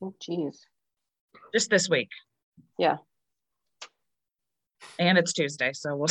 [0.02, 0.66] Oh, geez.
[1.54, 2.10] just this week.
[2.78, 2.98] Yeah.
[5.00, 6.08] And it's Tuesday, so we'll,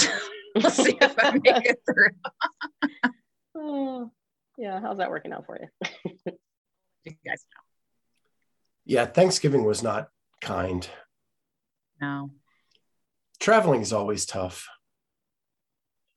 [0.56, 3.00] we'll see if I make it through.
[3.56, 4.10] Oh,
[4.58, 4.80] yeah.
[4.80, 6.32] How's that working out for you?
[7.04, 7.44] You guys
[8.84, 10.08] Yeah, Thanksgiving was not
[10.40, 10.88] kind.
[12.00, 12.30] No.
[13.40, 14.68] Traveling is always tough,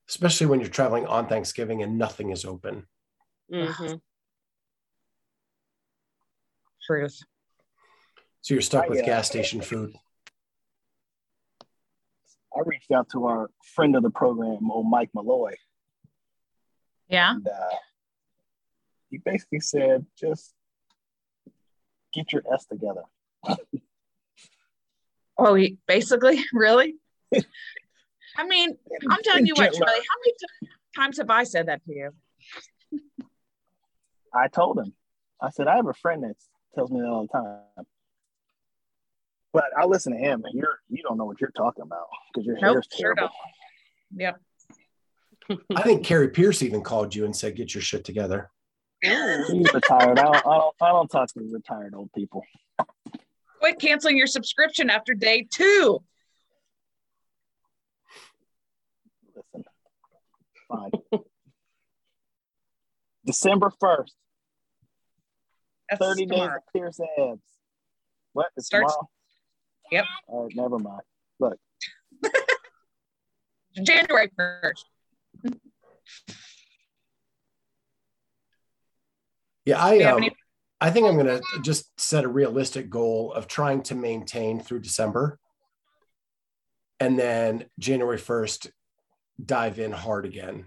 [0.09, 2.87] especially when you're traveling on Thanksgiving and nothing is open.
[3.51, 4.01] Mhm.
[6.85, 7.19] Truth.
[8.41, 9.95] So you're stuck I, with uh, gas station food.
[12.55, 15.55] I reached out to our friend of the program, old Mike Molloy,
[17.09, 17.31] Yeah.
[17.35, 17.69] and uh,
[19.09, 20.53] he basically said, just
[22.13, 23.03] get your S together.
[25.37, 26.95] Oh, he basically, really?
[28.37, 28.77] I mean,
[29.09, 30.33] I'm telling you what, Charlie, how many
[30.95, 32.11] times have I said that to you?
[34.33, 34.93] I told him,
[35.41, 36.35] I said, I have a friend that
[36.75, 37.85] tells me that all the time.
[39.53, 42.45] But I listen to him, and you're you don't know what you're talking about because
[42.45, 43.33] your Nope, hair's sure terrible.
[44.13, 44.41] Yep.
[45.75, 48.51] I think Kari Pearce even called you and said, "Get your shit together."
[49.01, 50.19] He's retired.
[50.19, 52.43] I don't, I don't I don't talk to retired old people.
[53.59, 56.03] Quit canceling your subscription after day two.
[60.75, 61.21] Fine.
[63.25, 64.13] December first,
[65.89, 67.39] That's thirty days of Pearce abs.
[68.33, 68.47] What?
[68.57, 69.09] It's Starts- tomorrow?
[69.91, 70.05] Yep.
[70.27, 71.01] All right, never mind.
[71.39, 71.57] Look,
[73.83, 74.83] January 1st.
[79.65, 80.35] Yeah, I Do um, any-
[80.81, 85.39] I think I'm gonna just set a realistic goal of trying to maintain through December,
[86.99, 88.71] and then January 1st
[89.43, 90.65] dive in hard again.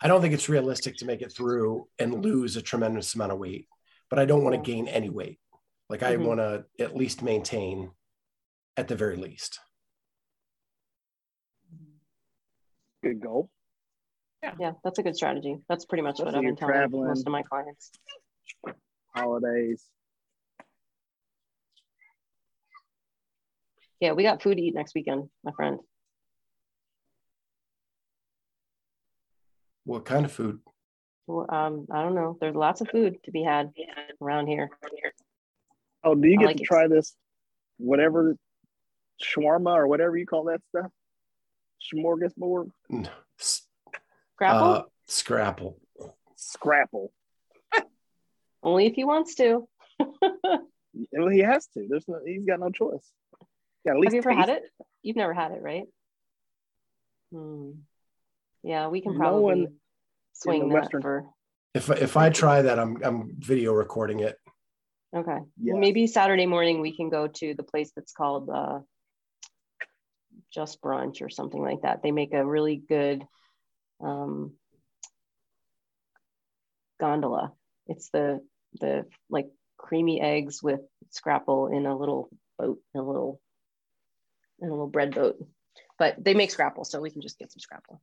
[0.00, 3.38] I don't think it's realistic to make it through and lose a tremendous amount of
[3.38, 3.68] weight,
[4.10, 5.40] but I don't want to gain any weight.
[5.88, 6.24] Like I Mhm.
[6.26, 7.92] want to at least maintain
[8.76, 9.60] at the very least.
[13.02, 13.50] good goal.
[14.58, 15.58] Yeah, that's a good strategy.
[15.68, 17.08] That's pretty much what I've been telling traveling.
[17.08, 17.92] most of my clients.
[19.14, 19.90] Holidays.
[24.00, 25.80] Yeah, we got food to eat next weekend, my friend.
[29.84, 30.60] What kind of food?
[31.26, 32.36] Well, Um, I don't know.
[32.40, 33.72] There's lots of food to be had
[34.20, 34.70] around here.
[36.02, 36.66] Oh, do you I get like to it.
[36.66, 37.14] try this?
[37.78, 38.36] Whatever
[39.22, 40.90] shawarma or whatever you call that stuff.
[41.92, 43.66] Smorgasbord, Mm, s-
[44.40, 45.80] Uh, scrapple.
[46.36, 47.12] scrapple.
[48.62, 49.68] Only if he wants to.
[51.12, 51.86] Well, he has to.
[51.88, 52.20] There's no.
[52.24, 53.10] He's got no choice.
[53.84, 54.86] Yeah, at least Have you ever had taste it?
[55.02, 55.86] You've never had it, right?
[57.32, 57.70] Hmm.
[58.64, 59.74] Yeah, we can No probably one
[60.32, 61.26] swing the that Western- for.
[61.74, 64.38] If if I try that, I'm I'm video recording it.
[65.14, 65.38] Okay.
[65.60, 65.72] Yes.
[65.72, 68.80] Well, maybe Saturday morning we can go to the place that's called uh,
[70.52, 72.02] Just Brunch or something like that.
[72.02, 73.24] They make a really good
[74.00, 74.54] um,
[76.98, 77.52] gondola.
[77.86, 78.40] It's the
[78.80, 83.40] the like creamy eggs with scrapple in a little boat, in a little
[84.60, 85.36] in a little bread boat.
[85.98, 88.00] But they make scrapple, so we can just get some scrapple.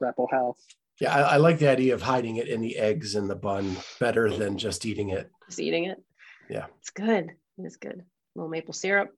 [0.00, 0.64] Scrapple house.
[0.98, 3.76] Yeah, I, I like the idea of hiding it in the eggs in the bun
[3.98, 5.30] better than just eating it.
[5.46, 6.02] Just eating it.
[6.48, 6.66] Yeah.
[6.78, 7.32] It's good.
[7.58, 8.00] It is good.
[8.00, 9.10] A little maple syrup.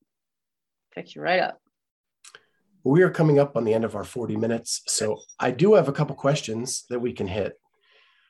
[0.92, 1.60] Picks you right up.
[2.82, 4.82] We are coming up on the end of our 40 minutes.
[4.88, 7.52] So I do have a couple questions that we can hit.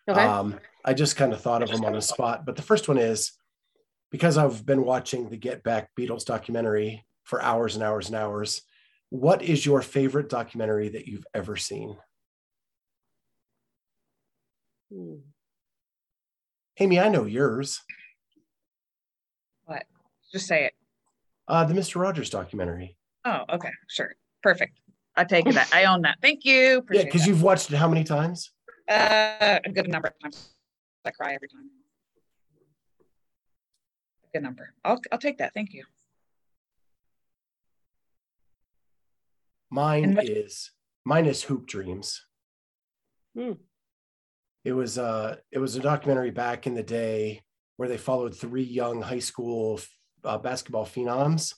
[0.07, 0.21] Okay.
[0.21, 2.45] Um, I just kind of thought of them on the spot.
[2.45, 3.33] But the first one is
[4.11, 8.61] because I've been watching the Get Back Beatles documentary for hours and hours and hours,
[9.09, 11.97] what is your favorite documentary that you've ever seen?
[14.93, 15.15] Hmm.
[16.79, 17.81] Amy, I know yours.
[19.65, 19.85] What?
[20.33, 20.73] Just say it.
[21.49, 22.01] Uh, the Mr.
[22.01, 22.97] Rogers documentary.
[23.25, 24.79] Oh, okay, sure, perfect.
[25.17, 25.71] I take that.
[25.75, 26.17] I own that.
[26.23, 26.85] Thank you.
[26.91, 28.51] Yeah, because you've watched it how many times?
[28.89, 30.55] Uh, a good number of times.
[31.05, 31.69] I cry every time.
[34.25, 34.73] A good number.
[34.85, 35.53] I'll I'll take that.
[35.55, 35.85] Thank you.
[39.71, 40.71] Mine And what- is
[41.05, 42.25] mine is Hoop Dreams.
[43.37, 43.53] Hmm.
[44.65, 47.43] It was uh it was a documentary back in the day
[47.77, 49.81] where they followed three young high school
[50.25, 51.55] uh, basketball phenoms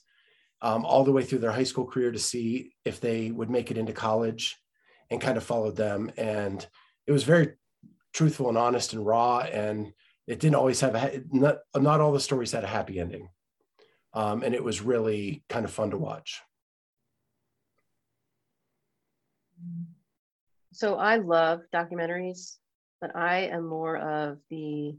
[0.61, 3.69] um, all the way through their high school career to see if they would make
[3.69, 4.55] it into college
[5.11, 6.11] and kind of followed them.
[6.17, 6.65] And
[7.05, 7.53] it was very
[8.13, 9.93] truthful and honest and raw and
[10.25, 13.29] it didn't always have a not not all the stories had a happy ending.
[14.13, 16.41] Um, and it was really kind of fun to watch.
[20.71, 22.57] So I love documentaries,
[23.05, 24.95] but I am more of the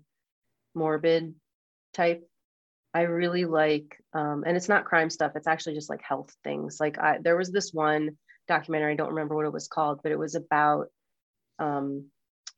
[0.74, 1.34] morbid
[1.92, 2.28] type.
[2.94, 5.32] I really like, um, and it's not crime stuff.
[5.34, 6.78] It's actually just like health things.
[6.78, 8.92] Like I, there was this one documentary.
[8.92, 10.86] I don't remember what it was called, but it was about
[11.58, 12.06] um,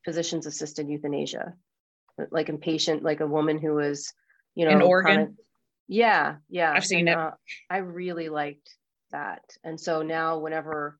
[0.05, 1.55] physicians assisted euthanasia,
[2.29, 4.13] like a patient, like a woman who was,
[4.55, 5.15] you know, In Oregon?
[5.15, 5.35] chronic-
[5.87, 6.73] yeah, yeah.
[6.73, 7.17] I've seen and, it.
[7.17, 7.31] uh,
[7.71, 8.69] I really liked
[9.11, 10.99] that, and so now whenever,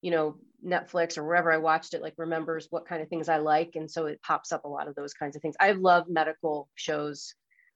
[0.00, 3.38] you know, Netflix or wherever I watched it, like remembers what kind of things I
[3.38, 3.72] like.
[3.74, 5.56] And so it pops up a lot of those kinds of things.
[5.60, 7.34] I love medical shows.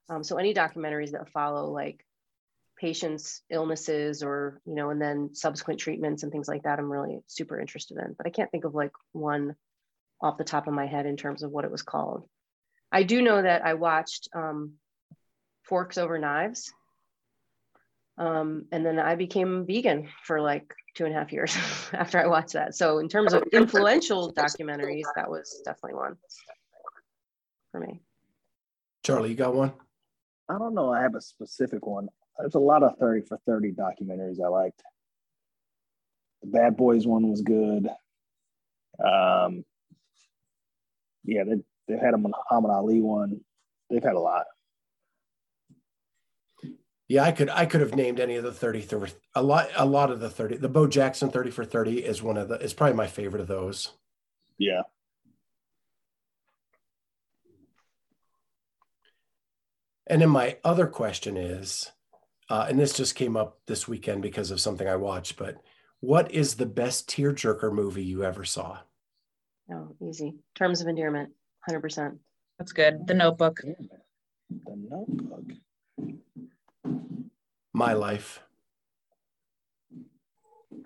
[0.09, 2.05] Um, so any documentaries that follow like
[2.77, 7.19] patients' illnesses or, you know, and then subsequent treatments and things like that, I'm really
[7.27, 8.13] super interested in.
[8.17, 9.55] But I can't think of like one
[10.21, 12.27] off the top of my head in terms of what it was called.
[12.91, 14.73] I do know that I watched um,
[15.63, 16.71] Forks Over Knives.
[18.17, 21.55] Um, and then I became vegan for like two and a half years
[21.93, 22.75] after I watched that.
[22.75, 26.15] So in terms of influential documentaries, that was definitely one
[27.71, 27.99] for me.
[29.03, 29.73] charlie you got one
[30.49, 30.93] I don't know.
[30.93, 32.07] I have a specific one.
[32.37, 34.83] There's a lot of 30 for 30 documentaries I liked.
[36.41, 37.87] The Bad Boys one was good.
[38.99, 39.65] Um,
[41.23, 41.55] yeah, they,
[41.87, 43.41] they've had a Muhammad Ali one.
[43.89, 44.45] They've had a lot.
[47.07, 49.85] Yeah, I could I could have named any of the 30 thir- a lot a
[49.85, 50.57] lot of the 30.
[50.57, 53.47] The Bo Jackson 30 for 30 is one of the is probably my favorite of
[53.47, 53.91] those.
[54.57, 54.81] Yeah.
[60.07, 61.91] And then my other question is,
[62.49, 65.55] uh, and this just came up this weekend because of something I watched, but
[65.99, 68.79] what is the best tearjerker movie you ever saw?
[69.71, 70.35] Oh, easy.
[70.53, 71.31] Terms of endearment,
[71.67, 72.19] 100%.
[72.59, 73.07] That's good.
[73.07, 73.61] The Notebook.
[73.61, 75.53] The Notebook.
[77.73, 78.41] My Life.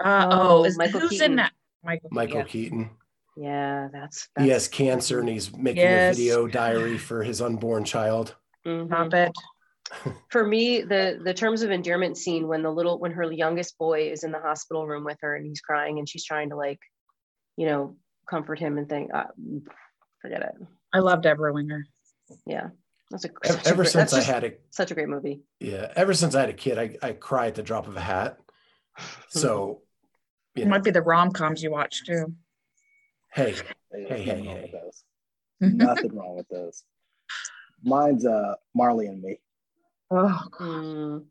[0.03, 1.31] Uh, Oh, oh, is Michael who's Keaton.
[1.31, 1.51] in that?
[1.83, 2.09] Michael.
[2.11, 2.43] Michael yeah.
[2.43, 2.89] Keaton.
[3.37, 6.15] Yeah, that's, that's He has cancer and he's making Yes.
[6.15, 8.35] a video diary for his unborn child.
[8.65, 8.87] Mhm.
[8.87, 9.31] Stop it.
[10.29, 14.11] for me the the terms of endearment scene when the little when her youngest boy
[14.11, 16.77] is in the hospital room with her and he's crying and she's trying to like
[17.57, 17.95] you know
[18.29, 19.23] comfort him and think uh,
[20.21, 20.53] forget it
[20.93, 21.87] I love Debra Winger.
[22.45, 22.67] yeah
[23.09, 25.09] that's a, Ev- such a Ever great- since that's I had a such a great
[25.09, 27.95] movie yeah, ever since I had a kid, I, I cry at the drop of
[27.97, 28.37] a hat.
[29.29, 29.81] So
[30.55, 32.33] It know, might be the rom coms you watch too.
[33.33, 34.61] hey, There's Hey, nothing hey, wrong hey.
[34.61, 35.03] with those.
[35.61, 36.83] Nothing wrong with those.
[37.83, 39.39] Mine's uh Marley and me.
[40.11, 40.41] Oh.
[40.59, 41.25] Mm,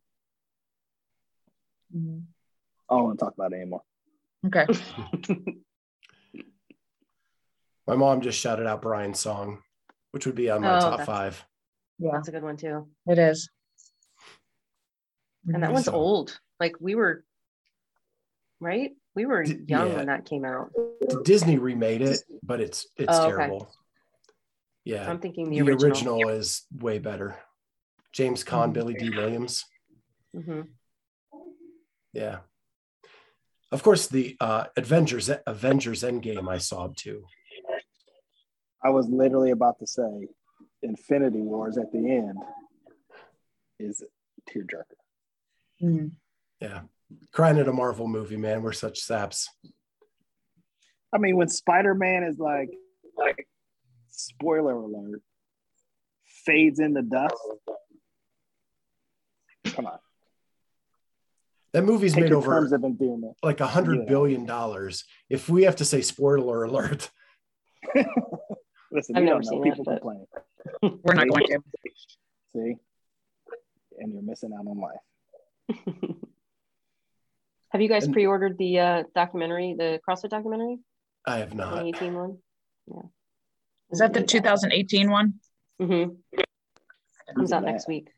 [1.97, 2.23] mm.
[2.91, 3.83] I don't want to talk about it anymore.
[4.47, 4.67] Okay.
[7.87, 9.63] my mom just shouted out Brian's song,
[10.13, 11.45] which would be on my Oh, top five.
[11.99, 13.51] Yeah, that's a good one too it is.
[15.47, 17.25] and that one's old like we were
[18.61, 19.97] right we were young yeah.
[19.97, 20.71] when that came out
[21.25, 23.37] Disney remade it, but it's it's Oh, okay.
[23.37, 23.73] terrible.
[24.85, 25.89] Yeah, i'm thinking the, the, original.
[25.89, 27.37] original, is way better.
[28.13, 28.73] James Caan, Mhm.
[28.73, 29.65] Billy Dee Williams.
[30.35, 30.69] Mhm.
[32.13, 32.39] Yeah.
[33.71, 37.25] Of course, the uh, Avengers Avengers Endgame I saw too.
[38.83, 40.29] I was literally about to say
[40.83, 42.39] Infinity Wars at the end
[43.79, 44.03] is
[44.49, 44.85] tearjerker.
[45.83, 46.13] Mhm.
[46.61, 46.83] Yeah,
[47.33, 48.63] crying at a Marvel movie, man.
[48.63, 49.49] We're such saps.
[51.13, 52.71] I mean, when Spider Man is like,
[53.17, 53.49] like,
[54.11, 55.23] spoiler alert,
[56.45, 57.35] fades into dust.
[59.67, 59.99] Come on.
[61.73, 63.37] That movie's Take made over terms have been doing it.
[63.47, 64.05] like a hundred Yeah.
[64.09, 65.05] billion dollars.
[65.29, 67.11] If we have to say spoiler alert,
[68.91, 69.49] Listen, I've never know.
[69.49, 70.27] seen People that, complain.
[70.83, 71.61] We're not going to.
[72.55, 72.77] See,
[73.99, 75.77] and you're missing out on life.
[77.71, 80.79] Have you guys And- pre-ordered the uh, documentary, the CrossFit documentary,
[81.27, 81.71] I have not.
[81.71, 82.39] 2018 one?
[82.87, 83.03] Yeah.
[83.91, 85.35] Is that the 2018 one?
[85.81, 86.15] Mm-hmm.
[87.35, 88.09] Comes out next week.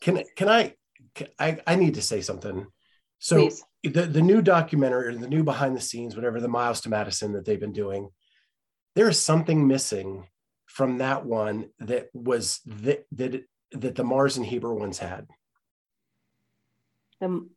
[0.00, 0.74] Can can I?
[1.14, 2.66] Can, I I need to say something.
[3.18, 3.64] So Please.
[3.82, 7.32] the the new documentary or the new behind the scenes, whatever the Miles to Madison
[7.32, 8.10] that they've been doing,
[8.94, 10.28] there is something missing
[10.78, 15.26] from that one that was that that that the Mars and Heber ones had.
[17.20, 17.50] Um,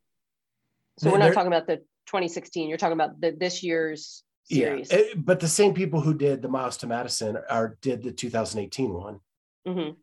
[0.98, 2.68] so we're not there- talking about the 2016.
[2.68, 4.90] You're talking about the this year's series.
[4.90, 8.10] Yeah, eh, but the same people who did the Miles to Madison are did the
[8.10, 9.20] 2018 one.
[9.68, 9.96] Mhm.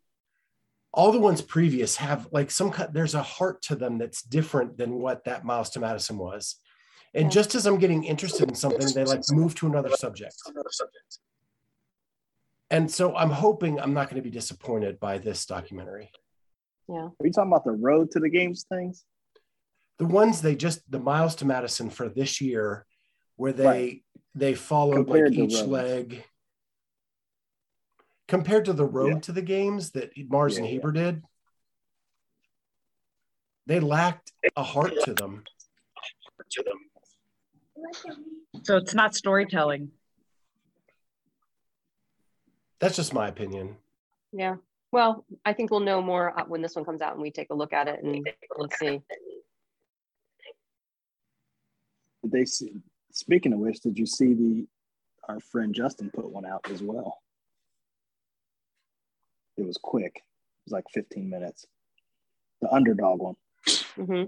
[0.94, 2.92] All the ones previous have like some kind.
[2.94, 6.56] There's a heart to them that's different than what that Miles to Madison was.
[7.12, 7.30] And Yeah.
[7.30, 10.36] just as I'm getting interested in something, they like move to another subject.
[12.70, 16.10] And so I'm hoping I'm not going to be disappointed by this documentary.
[16.88, 17.08] Yeah.
[17.08, 19.04] Are you talking about the road to the games things?
[19.98, 22.86] The ones they just the Miles to Madison for this year,
[23.36, 24.04] where they Right.
[24.34, 25.66] they followed Compared like each roads.
[25.68, 26.24] leg.
[28.28, 29.20] Compared to the road Yeah.
[29.20, 30.76] to the games that Mars and Yeah, yeah.
[30.78, 31.24] Heber did,
[33.66, 35.44] they lacked a heart to them.
[38.62, 39.90] So it's not storytelling.
[42.80, 43.76] That's just my opinion.
[44.32, 44.56] Yeah.
[44.90, 47.50] Well, I think we'll know more uh, when this one comes out and we take
[47.50, 48.26] a look at it and
[48.56, 49.00] let's see.
[52.22, 52.72] Did they see?
[53.12, 54.66] Speaking of which, did you see the
[55.28, 57.18] our friend Justin put one out as well?
[59.56, 60.16] It was quick.
[60.16, 60.22] It
[60.66, 61.66] was like 15 minutes.
[62.62, 63.36] The underdog one.
[63.96, 64.24] hmm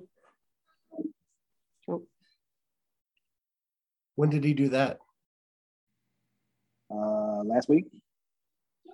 [4.15, 4.99] When did he do that?
[6.91, 7.87] Uh, last week.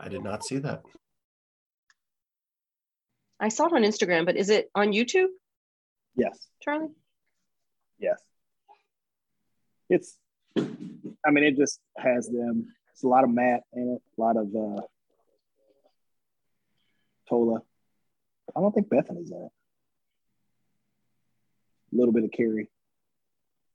[0.00, 0.82] I did not see that.
[3.40, 5.28] I saw it on Instagram, but is it on YouTube,
[6.16, 6.48] Yes.
[6.62, 6.88] Charlie?
[8.00, 8.20] Yes.
[9.88, 10.16] It's,
[10.56, 12.74] I mean, it just has them.
[12.92, 14.82] It's a lot of Matt in it, a lot of uh,
[17.28, 17.62] Tola.
[18.56, 19.52] I don't think Bethany's in it.
[21.92, 22.68] A little bit of Carrie.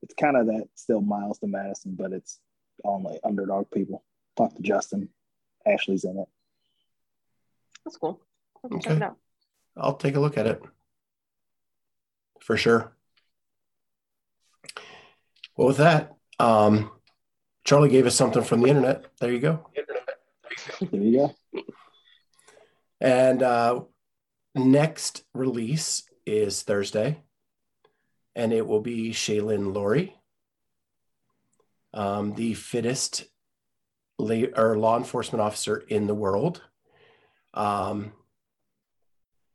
[0.01, 2.39] It's kind of that still Miles to Madison, but it's
[2.83, 4.03] all like underdog people.
[4.35, 5.07] Talk to Justin.
[5.65, 6.27] Ashley's in it.
[7.85, 8.21] That's cool.
[8.65, 9.17] Okay, check it out.
[9.75, 10.61] I'll take a look at it
[12.39, 12.95] for sure.
[15.55, 16.91] Well, with that, um,
[17.63, 19.05] Charlie gave us something from the internet.
[19.19, 19.69] There you go.
[20.79, 21.63] There you go.
[22.99, 23.81] And uh,
[24.55, 27.21] next release is Thursday,
[28.35, 30.15] and it will be Shaylin Laurie,
[31.93, 33.25] um, the fittest
[34.19, 36.61] or law enforcement officer in the world.
[37.53, 38.13] Um,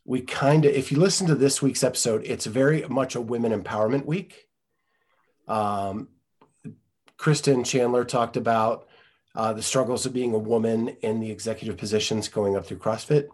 [0.04, 3.52] we kind of, if you listen to this week's episode, it's very much a women
[3.52, 4.46] empowerment week.
[5.46, 6.08] Um,
[7.16, 8.86] Kristen Chandler talked about
[9.34, 13.28] uh, the struggles of being a woman in the executive positions going up through CrossFit.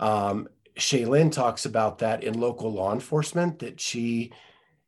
[0.00, 0.48] Um,
[0.78, 4.32] Shaylin talks about that in local law enforcement, that she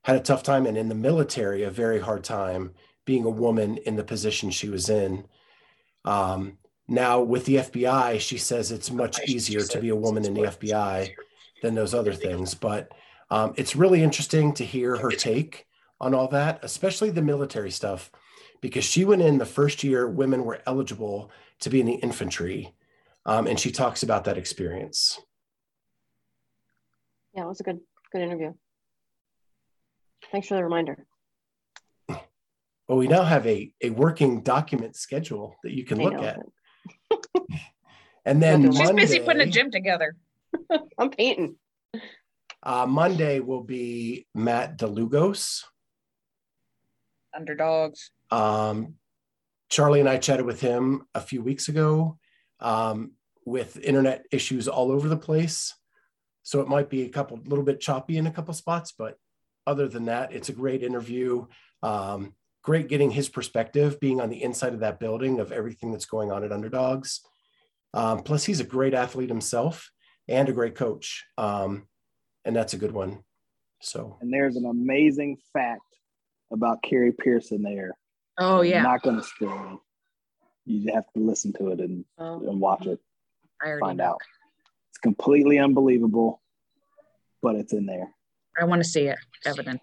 [0.02, 3.78] had a tough time and in the military, a very hard time being a woman
[3.78, 5.24] in the position she was in.
[6.04, 10.34] Um, now, with the FBI, she says it's much easier to be a woman in
[10.34, 11.14] the FBI
[11.62, 12.54] than those other things.
[12.54, 12.92] But
[13.30, 15.66] um, it's really interesting to hear her take
[16.00, 18.10] on all that, especially the military stuff,
[18.60, 21.30] because she went in the first year women were eligible
[21.60, 22.74] to be in the infantry.
[23.24, 25.18] Um, and she talks about that experience.
[27.34, 27.80] Yeah, it was a good
[28.12, 28.52] good interview.
[30.30, 31.06] Thanks for the reminder.
[32.88, 36.22] Well, we now have a, a working document schedule that you can I look know.
[36.22, 36.40] at.
[38.26, 40.16] And then She's She's Monday, busy putting a gym together.
[40.98, 41.56] I'm painting.
[42.62, 45.64] uh, Monday will be Matt DeLugos.
[47.36, 48.10] Underdogs.
[48.30, 48.94] Um,
[49.68, 52.18] Charlie and I chatted with him a few weeks ago
[52.60, 53.12] um,
[53.44, 55.74] with internet issues all over the place.
[56.42, 59.18] So it might be a couple, little bit choppy in a couple spots, but
[59.66, 61.46] other than that, it's a great interview.
[61.82, 62.34] Um,
[62.64, 66.32] great getting his perspective, being on the inside of that building of everything that's going
[66.32, 67.20] on at Underdogs.
[67.92, 69.90] Um, plus, he's a great athlete himself
[70.26, 71.24] and a great coach.
[71.38, 71.86] Um,
[72.44, 73.22] and that's a good one.
[73.80, 75.82] So, And there's an amazing fact
[76.50, 77.92] about Carrie Pearson there.
[78.38, 78.82] Oh I'm yeah.
[78.82, 79.78] not going to spoil it.
[80.72, 82.98] You have to listen to it and, Um, and watch it.
[83.62, 84.04] I already Find know.
[84.04, 84.20] out.
[84.90, 86.40] It's completely unbelievable,
[87.42, 88.08] but it's in there.
[88.58, 89.80] I want to see it evident.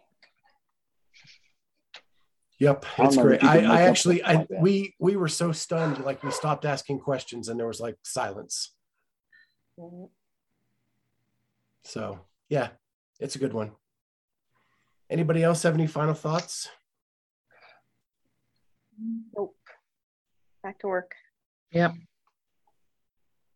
[2.62, 3.44] Yep, I it's great.
[3.44, 7.60] I, I actually, I we we were so stunned, like we stopped asking questions, and
[7.60, 8.76] there was like silence.
[11.84, 12.68] So yeah,
[13.20, 13.72] it's a good one.
[15.10, 16.70] Anybody else have any final thoughts?
[19.36, 19.56] Nope.
[20.62, 21.14] Back to work.
[21.72, 21.96] Yep.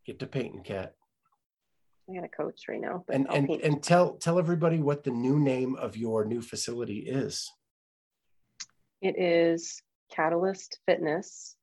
[0.07, 0.95] Get to painting, cat,
[2.09, 3.03] I got a coach right now.
[3.05, 3.61] But and I'll and paint.
[3.61, 7.51] and tell tell everybody what the new name of your new facility is.
[9.05, 11.55] It is Catalyst Fitness,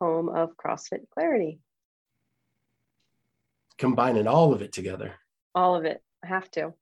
[0.00, 1.60] home of CrossFit Clarity.
[3.78, 5.14] Combining all of it together.
[5.54, 6.02] All of it.
[6.24, 6.74] I have to.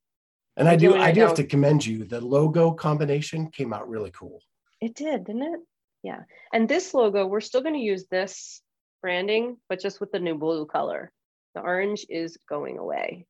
[0.56, 2.04] And I do doing I do have to commend you.
[2.04, 4.40] The logo combination came out really cool.
[4.80, 5.60] It did, didn't it?
[6.02, 6.20] Yeah.
[6.50, 8.62] And this logo, we're still going to use this
[9.02, 11.12] branding, but just with the new blue color.
[11.54, 13.26] The orange is going away.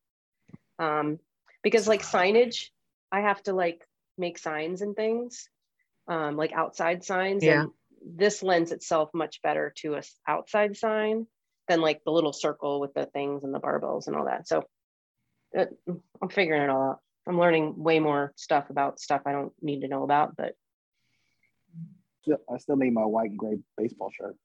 [0.79, 1.19] Um,
[1.63, 2.67] because like signage,
[3.11, 3.85] I have to like
[4.17, 5.49] make signs and things,
[6.07, 7.43] um, like outside signs.
[7.43, 7.61] Yeah.
[7.63, 7.71] And
[8.17, 11.27] this lends itself much better to a outside sign
[11.67, 14.47] than like the little circle with the things and the barbells and all that.
[14.47, 14.63] So
[15.53, 15.69] it,
[16.21, 16.99] I'm figuring it all out.
[17.27, 20.53] I'm learning way more stuff about stuff I don't need to know about, but
[22.23, 24.35] Still- I still need my white and gray baseball shirt.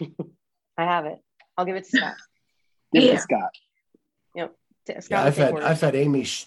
[0.78, 1.18] I have it.
[1.56, 2.14] I'll give it to Scott.
[2.92, 3.14] Give it Yeah.
[3.16, 3.50] to Scott.
[4.86, 5.54] T- Scott Yeah, I've had.
[5.60, 6.44] I've had Amy's sh-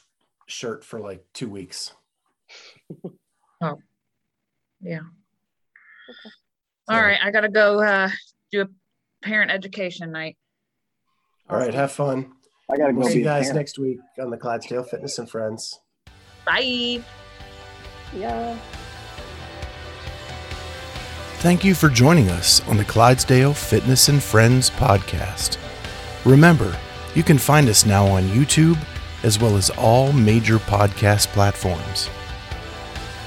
[0.48, 1.94] shirt for like two weeks.
[4.82, 4.99] Yeah.
[6.09, 6.30] Okay.
[6.89, 8.09] All right, I gotta go uh,
[8.51, 8.68] do a
[9.24, 10.38] parent education night.
[11.49, 12.32] All right, have fun.
[12.72, 13.57] I gotta We'll go see you guys parent.
[13.57, 15.80] next week on the Clydesdale Fitness and Friends.
[16.45, 17.01] Bye.
[18.16, 18.57] Yeah.
[21.39, 25.57] Thank you for joining us on the Clydesdale Fitness and Friends podcast.
[26.26, 26.78] Remember,
[27.16, 28.78] you can find us now on YouTube
[29.24, 32.09] as well as all major podcast platforms.